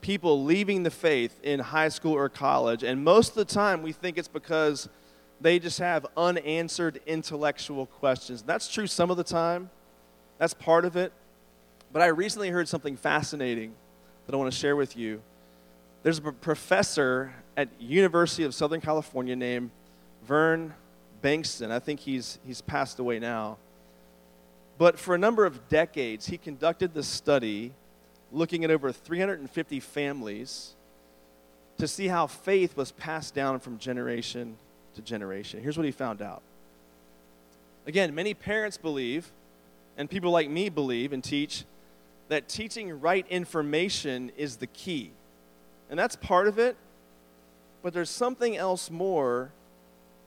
people 0.00 0.44
leaving 0.44 0.84
the 0.84 0.90
faith 0.90 1.38
in 1.42 1.60
high 1.60 1.88
school 1.88 2.12
or 2.12 2.28
college, 2.28 2.84
and 2.84 3.02
most 3.02 3.30
of 3.30 3.34
the 3.34 3.44
time 3.44 3.82
we 3.82 3.92
think 3.92 4.16
it's 4.16 4.28
because 4.28 4.88
they 5.40 5.58
just 5.58 5.78
have 5.78 6.06
unanswered 6.16 7.00
intellectual 7.06 7.86
questions. 7.86 8.42
That's 8.42 8.68
true 8.68 8.86
some 8.86 9.10
of 9.10 9.16
the 9.16 9.24
time, 9.24 9.70
that's 10.38 10.54
part 10.54 10.84
of 10.84 10.96
it. 10.96 11.12
But 11.92 12.02
I 12.02 12.06
recently 12.06 12.50
heard 12.50 12.68
something 12.68 12.96
fascinating 12.96 13.72
that 14.26 14.34
I 14.34 14.38
want 14.38 14.52
to 14.52 14.58
share 14.58 14.76
with 14.76 14.96
you. 14.96 15.22
There's 16.02 16.18
a 16.18 16.32
professor 16.32 17.32
at 17.56 17.68
University 17.80 18.44
of 18.44 18.54
Southern 18.54 18.80
California 18.80 19.34
named 19.34 19.70
Vern 20.24 20.74
Bengtson. 21.22 21.70
I 21.70 21.78
think 21.78 22.00
he's, 22.00 22.38
he's 22.46 22.60
passed 22.60 22.98
away 22.98 23.18
now. 23.18 23.58
But 24.78 24.98
for 24.98 25.14
a 25.14 25.18
number 25.18 25.44
of 25.44 25.68
decades, 25.68 26.26
he 26.26 26.38
conducted 26.38 26.94
this 26.94 27.06
study 27.06 27.72
looking 28.32 28.64
at 28.64 28.70
over 28.70 28.92
350 28.92 29.80
families 29.80 30.74
to 31.78 31.88
see 31.88 32.08
how 32.08 32.26
faith 32.26 32.76
was 32.76 32.92
passed 32.92 33.34
down 33.34 33.58
from 33.58 33.78
generation 33.78 34.56
to 34.94 35.02
generation. 35.02 35.62
Here's 35.62 35.76
what 35.76 35.86
he 35.86 35.92
found 35.92 36.22
out. 36.22 36.42
Again, 37.86 38.14
many 38.14 38.34
parents 38.34 38.76
believe, 38.76 39.30
and 39.96 40.08
people 40.08 40.30
like 40.30 40.48
me 40.50 40.68
believe 40.68 41.12
and 41.12 41.22
teach, 41.22 41.64
that 42.28 42.48
teaching 42.48 43.00
right 43.00 43.26
information 43.28 44.30
is 44.36 44.56
the 44.56 44.66
key. 44.68 45.10
And 45.88 45.98
that's 45.98 46.14
part 46.16 46.46
of 46.46 46.58
it, 46.58 46.76
but 47.82 47.92
there's 47.92 48.10
something 48.10 48.56
else 48.56 48.90
more 48.90 49.50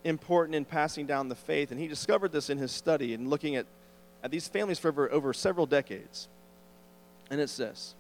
important 0.04 0.56
in 0.56 0.66
passing 0.66 1.06
down 1.06 1.30
the 1.30 1.36
faith. 1.36 1.72
And 1.72 1.80
he 1.80 1.88
discovered 1.88 2.32
this 2.32 2.50
in 2.50 2.58
his 2.58 2.72
study 2.72 3.14
and 3.14 3.30
looking 3.30 3.56
at, 3.56 3.66
at 4.24 4.32
these 4.32 4.48
families 4.48 4.80
for 4.80 4.90
over, 4.90 5.12
over 5.12 5.34
several 5.34 5.66
decades. 5.66 6.28
And 7.30 7.40
it's 7.40 7.58
this 7.58 7.96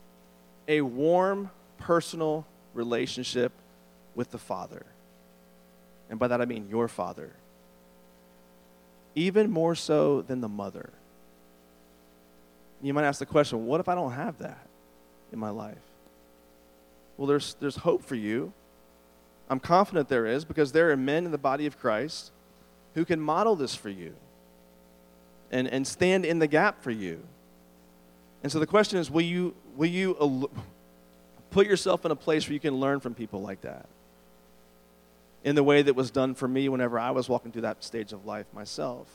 a 0.67 0.82
warm, 0.82 1.49
personal 1.78 2.45
relationship 2.73 3.52
with 4.15 4.32
the 4.32 4.38
Father. 4.38 4.86
And 6.13 6.19
by 6.19 6.28
that 6.28 6.41
I 6.41 6.45
mean 6.45 6.67
your 6.69 6.88
Father. 6.88 7.32
Even 9.15 9.49
more 9.49 9.73
so 9.73 10.21
than 10.21 10.41
the 10.41 10.47
mother. 10.47 10.91
You 12.84 12.93
might 12.93 13.04
ask 13.04 13.17
the 13.17 13.26
question 13.26 13.65
what 13.65 13.80
if 13.80 13.89
I 13.89 13.95
don't 13.95 14.12
have 14.12 14.38
that 14.38 14.67
in 15.32 15.39
my 15.39 15.49
life? 15.49 15.82
Well, 17.17 17.26
there's, 17.26 17.56
there's 17.60 17.78
hope 17.78 18.04
for 18.04 18.13
you. 18.13 18.54
I'm 19.49 19.60
confident 19.60 20.08
there 20.08 20.28
is 20.28 20.45
because 20.45 20.71
there 20.71 20.91
are 20.91 20.95
men 20.95 21.26
in 21.26 21.32
the 21.32 21.39
body 21.39 21.65
of 21.65 21.80
Christ 21.80 22.32
who 22.93 23.06
can 23.06 23.19
model 23.19 23.56
this 23.56 23.73
for 23.73 23.89
you 23.89 24.13
and, 25.49 25.67
and 25.67 25.88
stand 25.88 26.26
in 26.26 26.38
the 26.38 26.45
gap 26.45 26.84
for 26.84 26.91
you. 26.91 27.23
And 28.43 28.52
so 28.52 28.60
the 28.60 28.67
question 28.67 28.99
is 28.99 29.10
will 29.10 29.21
you, 29.21 29.56
will 29.76 29.89
you 29.89 30.47
put 31.49 31.65
yourself 31.65 32.06
in 32.06 32.12
a 32.12 32.15
place 32.15 32.47
where 32.47 32.54
you 32.54 32.60
can 32.60 32.76
learn 32.76 32.99
from 32.99 33.15
people 33.15 33.41
like 33.41 33.62
that? 33.62 33.88
In 35.43 35.56
the 35.56 35.63
way 35.63 35.82
that 35.82 35.95
was 35.95 36.10
done 36.10 36.36
for 36.36 36.47
me 36.47 36.69
whenever 36.69 36.97
I 36.97 37.12
was 37.12 37.27
walking 37.27 37.51
through 37.51 37.63
that 37.63 37.84
stage 37.84 38.13
of 38.13 38.25
life 38.25 38.45
myself. 38.53 39.08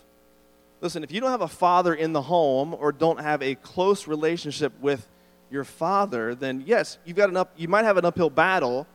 Listen, 0.80 1.02
if 1.02 1.10
you 1.10 1.20
don't 1.20 1.30
have 1.30 1.40
a 1.40 1.48
father 1.48 1.94
in 1.94 2.12
the 2.12 2.22
home 2.22 2.74
or 2.74 2.92
don't 2.92 3.20
have 3.20 3.42
a 3.42 3.54
close 3.56 4.06
relationship 4.06 4.72
with 4.80 5.08
your 5.50 5.64
father, 5.64 6.34
then 6.34 6.62
yes, 6.66 6.98
you've 7.04 7.16
got 7.16 7.30
an 7.30 7.36
up, 7.36 7.52
you 7.56 7.66
might 7.66 7.84
have 7.84 7.96
an 7.96 8.04
uphill 8.04 8.30
battle, 8.30 8.86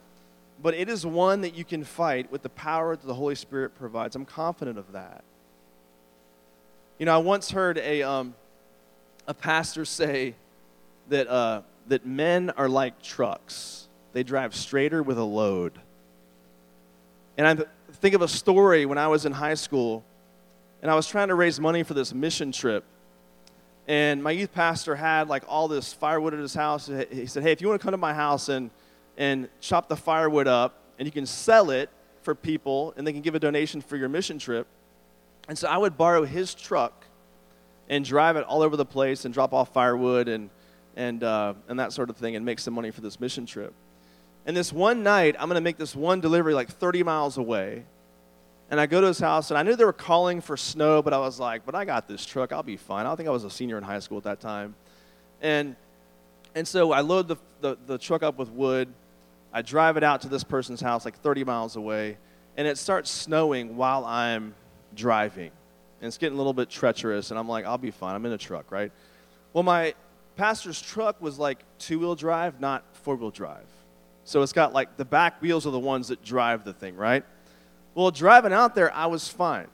but 0.62 0.74
it 0.76 0.88
is 0.88 1.06
one 1.06 1.42
that 1.42 1.56
you 1.56 1.66
can 1.66 1.84
fight 1.84 2.32
with 2.32 2.42
the 2.42 2.50
power 2.50 2.96
that 2.96 3.06
the 3.06 3.14
Holy 3.14 3.36
Spirit 3.36 3.76
provides. 3.76 4.16
I'm 4.16 4.26
confident 4.26 4.78
of 4.78 4.94
that. 4.94 5.24
You 7.00 7.06
know, 7.06 7.16
I 7.16 7.18
once 7.18 7.52
heard 7.52 7.78
a, 7.80 8.04
um, 8.04 8.36
a 9.28 9.34
pastor 9.34 9.84
say 9.84 10.36
that, 11.10 11.28
uh, 11.28 11.64
that 11.88 12.06
men 12.06 12.52
are 12.52 12.70
like 12.70 13.02
trucks, 13.02 13.90
they 14.14 14.24
drive 14.24 14.56
straighter 14.56 15.04
with 15.04 15.18
a 15.18 15.24
load. 15.24 15.74
And 17.38 17.48
I 17.48 17.66
think 17.94 18.16
of 18.16 18.22
a 18.22 18.28
story 18.28 18.86
when 18.86 18.98
I 18.98 19.08
was 19.08 19.26
in 19.26 19.32
high 19.32 19.56
school, 19.56 20.04
and 20.82 20.92
I 20.92 20.96
was 20.96 21.08
trying 21.08 21.30
to 21.30 21.36
raise 21.36 21.60
money 21.60 21.84
for 21.84 21.94
this 21.94 22.14
mission 22.14 22.52
trip. 22.52 22.84
And 23.88 24.24
my 24.24 24.32
youth 24.32 24.54
pastor 24.54 24.96
had 24.96 25.28
like 25.28 25.44
all 25.48 25.68
this 25.68 25.94
firewood 25.94 26.34
at 26.34 26.40
his 26.40 26.54
house. 26.54 26.90
He 27.12 27.26
said, 27.26 27.44
Hey, 27.44 27.52
if 27.52 27.62
you 27.62 27.68
want 27.68 27.82
to 27.82 27.84
come 27.84 27.92
to 27.92 27.98
my 27.98 28.14
house 28.14 28.50
and, 28.50 28.70
and 29.18 29.50
chop 29.60 29.90
the 29.90 29.96
firewood 29.96 30.48
up, 30.48 30.80
and 31.00 31.08
you 31.08 31.12
can 31.12 31.26
sell 31.26 31.72
it 31.72 31.90
for 32.22 32.36
people, 32.36 32.94
and 32.96 33.06
they 33.06 33.12
can 33.12 33.22
give 33.22 33.36
a 33.36 33.40
donation 33.40 33.82
for 33.82 33.98
your 33.98 34.10
mission 34.10 34.38
trip. 34.38 34.68
And 35.50 35.58
so 35.58 35.68
I 35.68 35.78
would 35.78 35.98
borrow 35.98 36.24
his 36.24 36.54
truck 36.54 37.06
and 37.90 38.06
drive 38.06 38.38
it 38.38 38.46
all 38.46 38.62
over 38.62 38.78
the 38.78 38.86
place 38.86 39.26
and 39.26 39.34
drop 39.34 39.54
off 39.54 39.74
firewood 39.74 40.30
and, 40.30 40.50
and, 40.96 41.24
uh, 41.24 41.54
and 41.68 41.80
that 41.80 41.92
sort 41.92 42.10
of 42.10 42.16
thing 42.16 42.36
and 42.36 42.46
make 42.46 42.60
some 42.60 42.74
money 42.74 42.92
for 42.92 43.02
this 43.02 43.20
mission 43.20 43.46
trip. 43.46 43.74
And 44.46 44.58
this 44.58 44.74
one 44.74 45.04
night, 45.04 45.36
I'm 45.40 45.48
going 45.48 45.56
to 45.56 45.62
make 45.62 45.78
this 45.78 45.96
one 45.96 46.20
delivery 46.20 46.54
like 46.54 46.70
30 46.70 47.04
miles 47.04 47.38
away. 47.38 47.86
And 48.70 48.80
I 48.80 48.88
go 48.88 49.02
to 49.02 49.08
his 49.08 49.20
house, 49.20 49.52
and 49.52 49.58
I 49.58 49.64
knew 49.64 49.76
they 49.76 49.86
were 49.86 49.94
calling 49.94 50.42
for 50.42 50.58
snow, 50.58 51.02
but 51.02 51.14
I 51.14 51.20
was 51.20 51.40
like, 51.40 51.66
but 51.66 51.76
I 51.76 51.86
got 51.86 52.08
this 52.08 52.26
truck. 52.26 52.52
I'll 52.52 52.64
be 52.64 52.78
fine. 52.78 53.06
I 53.06 53.16
think 53.16 53.30
I 53.30 53.32
was 53.32 53.44
a 53.44 53.50
senior 53.50 53.78
in 53.78 53.84
high 53.84 54.00
school 54.00 54.18
at 54.18 54.24
that 54.24 54.40
time. 54.40 54.76
And 55.42 55.76
And 56.56 56.68
so 56.68 56.92
I 56.92 57.02
load 57.02 57.28
the, 57.28 57.38
the, 57.62 57.78
the 57.86 57.98
truck 57.98 58.24
up 58.24 58.38
with 58.38 58.50
wood. 58.50 58.92
I 59.54 59.62
drive 59.62 59.98
it 59.98 60.04
out 60.04 60.22
to 60.22 60.28
this 60.28 60.44
person's 60.44 60.82
house, 60.82 61.06
like 61.06 61.20
30 61.20 61.44
miles 61.44 61.76
away, 61.76 62.18
and 62.58 62.68
it 62.68 62.78
starts 62.78 63.12
snowing 63.12 63.78
while 63.78 64.04
I'm 64.06 64.56
driving. 64.96 65.52
And 66.02 66.08
it's 66.08 66.18
getting 66.18 66.34
a 66.34 66.38
little 66.38 66.54
bit 66.54 66.70
treacherous, 66.70 67.30
and 67.30 67.40
I'm 67.40 67.48
like, 67.48 67.66
I'll 67.66 67.78
be 67.78 67.92
fine. 67.92 68.16
I'm 68.16 68.26
in 68.26 68.34
a 68.34 68.38
truck, 68.38 68.72
right? 68.72 68.92
Well, 69.54 69.64
my 69.64 69.94
pastor's 70.36 70.82
truck 70.82 71.22
was 71.22 71.38
like 71.38 71.60
two 71.78 72.00
wheel 72.00 72.16
drive, 72.16 72.60
not 72.60 72.84
four 73.04 73.16
wheel 73.16 73.30
drive. 73.30 73.68
So 74.26 74.42
it's 74.42 74.54
got 74.54 74.74
like 74.74 74.98
the 74.98 75.06
back 75.06 75.42
wheels 75.42 75.68
are 75.68 75.72
the 75.72 75.80
ones 75.80 76.08
that 76.08 76.24
drive 76.24 76.64
the 76.64 76.74
thing, 76.74 76.96
right? 76.96 77.24
Well, 77.96 78.12
driving 78.12 78.54
out 78.54 78.76
there, 78.76 78.94
I 78.94 79.08
was 79.08 79.28
fine. 79.28 79.68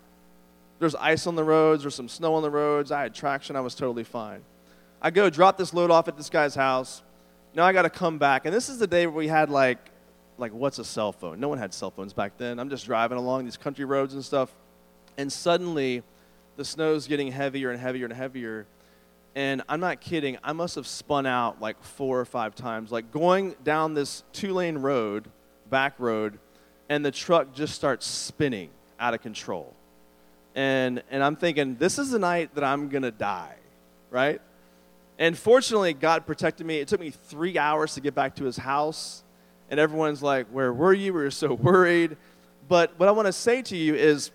There's 0.80 0.96
ice 0.96 1.28
on 1.28 1.36
the 1.36 1.44
roads, 1.44 1.84
there's 1.84 1.96
some 1.96 2.10
snow 2.10 2.36
on 2.36 2.42
the 2.42 2.50
roads. 2.50 2.92
I 2.92 3.02
had 3.02 3.14
traction, 3.14 3.56
I 3.56 3.62
was 3.62 3.76
totally 3.76 4.04
fine. 4.04 4.42
I 5.02 5.12
go 5.12 5.30
drop 5.30 5.58
this 5.58 5.74
load 5.74 5.92
off 5.92 6.08
at 6.08 6.18
this 6.18 6.30
guy's 6.30 6.56
house. 6.56 7.04
Now 7.54 7.66
I 7.66 7.74
got 7.74 7.84
to 7.84 7.90
come 7.90 8.18
back. 8.18 8.46
And 8.46 8.54
this 8.54 8.70
is 8.70 8.80
the 8.80 8.88
day 8.88 9.08
where 9.08 9.16
we 9.16 9.28
had 9.28 9.50
like, 9.50 9.78
like, 10.38 10.54
what's 10.54 10.80
a 10.80 10.86
cell 10.86 11.12
phone? 11.12 11.40
No 11.40 11.50
one 11.50 11.58
had 11.58 11.74
cell 11.74 11.92
phones 11.92 12.14
back 12.14 12.38
then. 12.38 12.60
I'm 12.60 12.70
just 12.70 12.86
driving 12.86 13.18
along 13.18 13.46
these 13.46 13.58
country 13.58 13.86
roads 13.86 14.14
and 14.14 14.24
stuff. 14.24 14.54
And 15.18 15.32
suddenly, 15.32 16.02
the 16.56 16.64
snow's 16.64 17.08
getting 17.08 17.32
heavier 17.32 17.72
and 17.72 17.80
heavier 17.80 18.06
and 18.06 18.14
heavier. 18.14 18.66
And 19.36 19.62
I'm 19.70 19.80
not 19.80 20.02
kidding, 20.02 20.38
I 20.44 20.54
must 20.54 20.76
have 20.76 20.88
spun 20.88 21.26
out 21.26 21.62
like 21.62 21.82
four 21.84 22.20
or 22.20 22.26
five 22.26 22.56
times, 22.56 22.92
like 22.92 23.12
going 23.12 23.56
down 23.64 23.94
this 23.94 24.24
two 24.34 24.54
lane 24.54 24.78
road, 24.78 25.30
back 25.70 25.94
road, 26.00 26.40
and 26.90 27.06
the 27.06 27.12
truck 27.12 27.54
just 27.54 27.76
starts 27.76 28.06
spinning 28.06 28.70
out 29.00 29.14
of 29.14 29.22
control. 29.22 29.74
And, 30.56 31.04
and 31.12 31.24
I'm 31.24 31.36
thinking, 31.36 31.76
this 31.76 32.00
is 32.00 32.10
the 32.10 32.20
night 32.20 32.56
that 32.56 32.64
I'm 32.64 32.90
to 32.90 33.12
die, 33.12 33.56
right? 34.10 34.42
And 35.20 35.38
fortunately, 35.38 35.94
God 35.94 36.26
protected 36.26 36.66
me. 36.66 36.80
It 36.80 36.88
took 36.88 37.00
me 37.00 37.12
three 37.12 37.58
hours 37.58 37.94
to 37.96 38.02
get 38.02 38.16
back 38.16 38.36
to 38.38 38.46
his 38.46 38.58
house. 38.58 39.24
And 39.70 39.80
everyone's 39.80 40.24
like, 40.24 40.48
Where 40.48 40.74
were 40.74 40.94
you? 40.94 41.14
We 41.14 41.22
were 41.22 41.32
so 41.32 41.54
worried. 41.54 42.18
But 42.68 42.98
what 42.98 43.10
I 43.10 43.12
want 43.12 43.28
to 43.28 43.34
say 43.34 43.62
to 43.64 43.76
you 43.76 43.96
is 43.96 44.32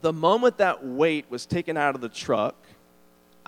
the 0.00 0.12
moment 0.12 0.58
that 0.58 0.84
weight 0.84 1.26
was 1.30 1.46
taken 1.46 1.76
out 1.76 1.94
of 1.94 2.00
the 2.00 2.08
truck, 2.08 2.56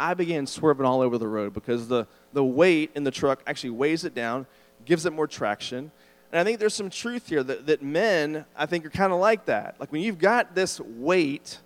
I 0.01 0.15
began 0.15 0.47
swerving 0.47 0.87
all 0.87 1.03
over 1.03 1.19
the 1.19 1.29
road 1.29 1.53
because 1.53 1.87
the, 1.87 2.07
the 2.33 2.43
weight 2.43 2.91
in 2.95 3.05
the 3.05 3.11
truck 3.11 3.43
actually 3.47 3.71
weighs 3.71 4.05
it 4.05 4.15
down, 4.15 4.47
gives 4.85 5.05
it 5.05 5.13
more 5.13 5.27
traction. 5.27 5.93
And 6.33 6.41
I 6.41 6.45
think 6.45 6.59
there's 6.59 6.75
some 6.75 6.91
truth 6.91 7.29
here 7.29 7.43
that, 7.43 7.67
that 7.67 7.83
men, 7.83 8.47
I 8.57 8.67
think, 8.67 8.87
are 8.87 8.91
kind 8.91 9.13
of 9.13 9.19
like 9.19 9.45
that. 9.45 9.77
Like 9.79 9.93
when 9.93 10.01
you've 10.01 10.19
got 10.19 10.55
this 10.55 10.81
weight 10.81 11.59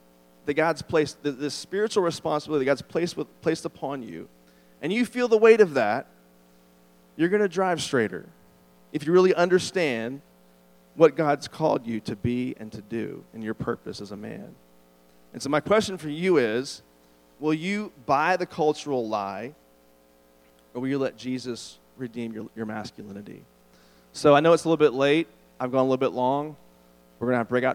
that 0.47 0.55
God's 0.55 0.83
placed, 0.83 1.23
this 1.23 1.55
spiritual 1.55 2.03
responsibility 2.03 2.64
that 2.64 2.70
God's 2.70 2.83
placed, 2.83 3.16
with, 3.16 3.29
placed 3.40 3.64
upon 3.64 4.03
you, 4.03 4.29
and 4.83 4.92
you 4.92 5.07
feel 5.07 5.29
the 5.29 5.38
weight 5.38 5.61
of 5.61 5.75
that, 5.75 6.07
you're 7.16 7.29
going 7.29 7.42
to 7.42 7.49
drive 7.49 7.81
straighter 7.81 8.27
if 8.92 9.07
you 9.07 9.12
really 9.12 9.35
understand 9.35 10.20
what 10.97 11.16
God's 11.16 11.47
called 11.47 11.87
you 11.87 12.01
to 12.01 12.16
be 12.16 12.55
and 12.59 12.73
to 12.73 12.81
do 12.81 13.25
and 13.33 13.42
your 13.44 13.55
purpose 13.55 14.01
as 14.01 14.11
a 14.11 14.16
man. 14.16 14.55
And 15.33 15.42
so, 15.42 15.49
my 15.49 15.61
question 15.61 15.99
for 15.99 16.09
you 16.09 16.38
is 16.38 16.83
will 17.44 17.52
you 17.52 17.92
buy 18.07 18.38
the 18.38 18.46
cultural 18.46 19.07
lie, 19.07 19.52
or 20.72 20.80
will 20.80 20.88
you 20.88 20.96
let 20.96 21.14
Jesus 21.18 21.78
redeem 21.98 22.33
your, 22.33 22.46
your 22.57 22.64
masculinity? 22.64 23.42
So, 24.14 24.35
I 24.35 24.40
know 24.40 24.54
it's 24.54 24.64
a 24.64 24.68
little 24.68 24.83
bit 24.83 24.94
late. 24.94 25.28
I've 25.61 25.70
gone 25.70 25.80
a 25.80 25.83
little 25.83 25.98
bit 25.98 26.12
long. 26.12 26.57
We're 27.18 27.26
going 27.26 27.35
to 27.35 27.38
have 27.38 27.48
breakout 27.50 27.72